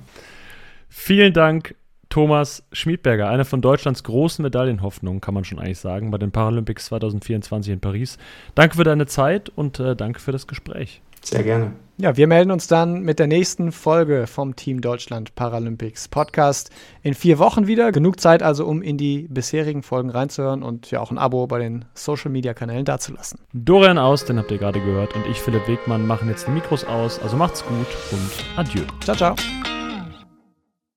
Vielen 0.89 1.33
Dank 1.33 1.73
Thomas 2.13 2.61
Schmiedberger, 2.71 3.27
eine 3.27 3.43
von 3.43 3.59
Deutschlands 3.59 4.03
großen 4.03 4.43
Medaillenhoffnungen, 4.43 5.19
kann 5.19 5.33
man 5.33 5.45
schon 5.45 5.57
eigentlich 5.57 5.79
sagen, 5.79 6.11
bei 6.11 6.19
den 6.19 6.31
Paralympics 6.31 6.85
2024 6.85 7.73
in 7.73 7.79
Paris. 7.79 8.19
Danke 8.53 8.77
für 8.77 8.83
deine 8.83 9.07
Zeit 9.07 9.49
und 9.49 9.79
äh, 9.79 9.95
danke 9.95 10.19
für 10.19 10.31
das 10.31 10.45
Gespräch. 10.45 11.01
Sehr 11.23 11.41
gerne. 11.41 11.71
Ja, 11.97 12.15
wir 12.15 12.27
melden 12.27 12.51
uns 12.51 12.67
dann 12.67 13.01
mit 13.01 13.17
der 13.17 13.25
nächsten 13.25 13.71
Folge 13.71 14.27
vom 14.27 14.55
Team 14.55 14.81
Deutschland 14.81 15.33
Paralympics 15.33 16.07
Podcast 16.07 16.69
in 17.01 17.15
vier 17.15 17.39
Wochen 17.39 17.65
wieder. 17.65 17.91
Genug 17.91 18.19
Zeit 18.19 18.43
also, 18.43 18.67
um 18.67 18.83
in 18.83 18.99
die 18.99 19.27
bisherigen 19.27 19.81
Folgen 19.81 20.11
reinzuhören 20.11 20.61
und 20.61 20.91
ja 20.91 20.99
auch 20.99 21.09
ein 21.09 21.17
Abo 21.17 21.47
bei 21.47 21.57
den 21.57 21.85
Social 21.95 22.29
Media 22.29 22.53
Kanälen 22.53 22.85
dazulassen. 22.85 23.39
Dorian 23.53 23.97
aus, 23.97 24.23
den 24.23 24.37
habt 24.37 24.51
ihr 24.51 24.59
gerade 24.59 24.79
gehört, 24.79 25.15
und 25.15 25.25
ich, 25.25 25.39
Philipp 25.39 25.67
Wegmann, 25.67 26.05
machen 26.05 26.29
jetzt 26.29 26.45
die 26.45 26.51
Mikros 26.51 26.85
aus. 26.85 27.19
Also 27.19 27.37
macht's 27.37 27.65
gut 27.65 27.87
und 28.11 28.29
adieu. 28.55 28.83
Ciao, 29.03 29.17
ciao. 29.17 29.35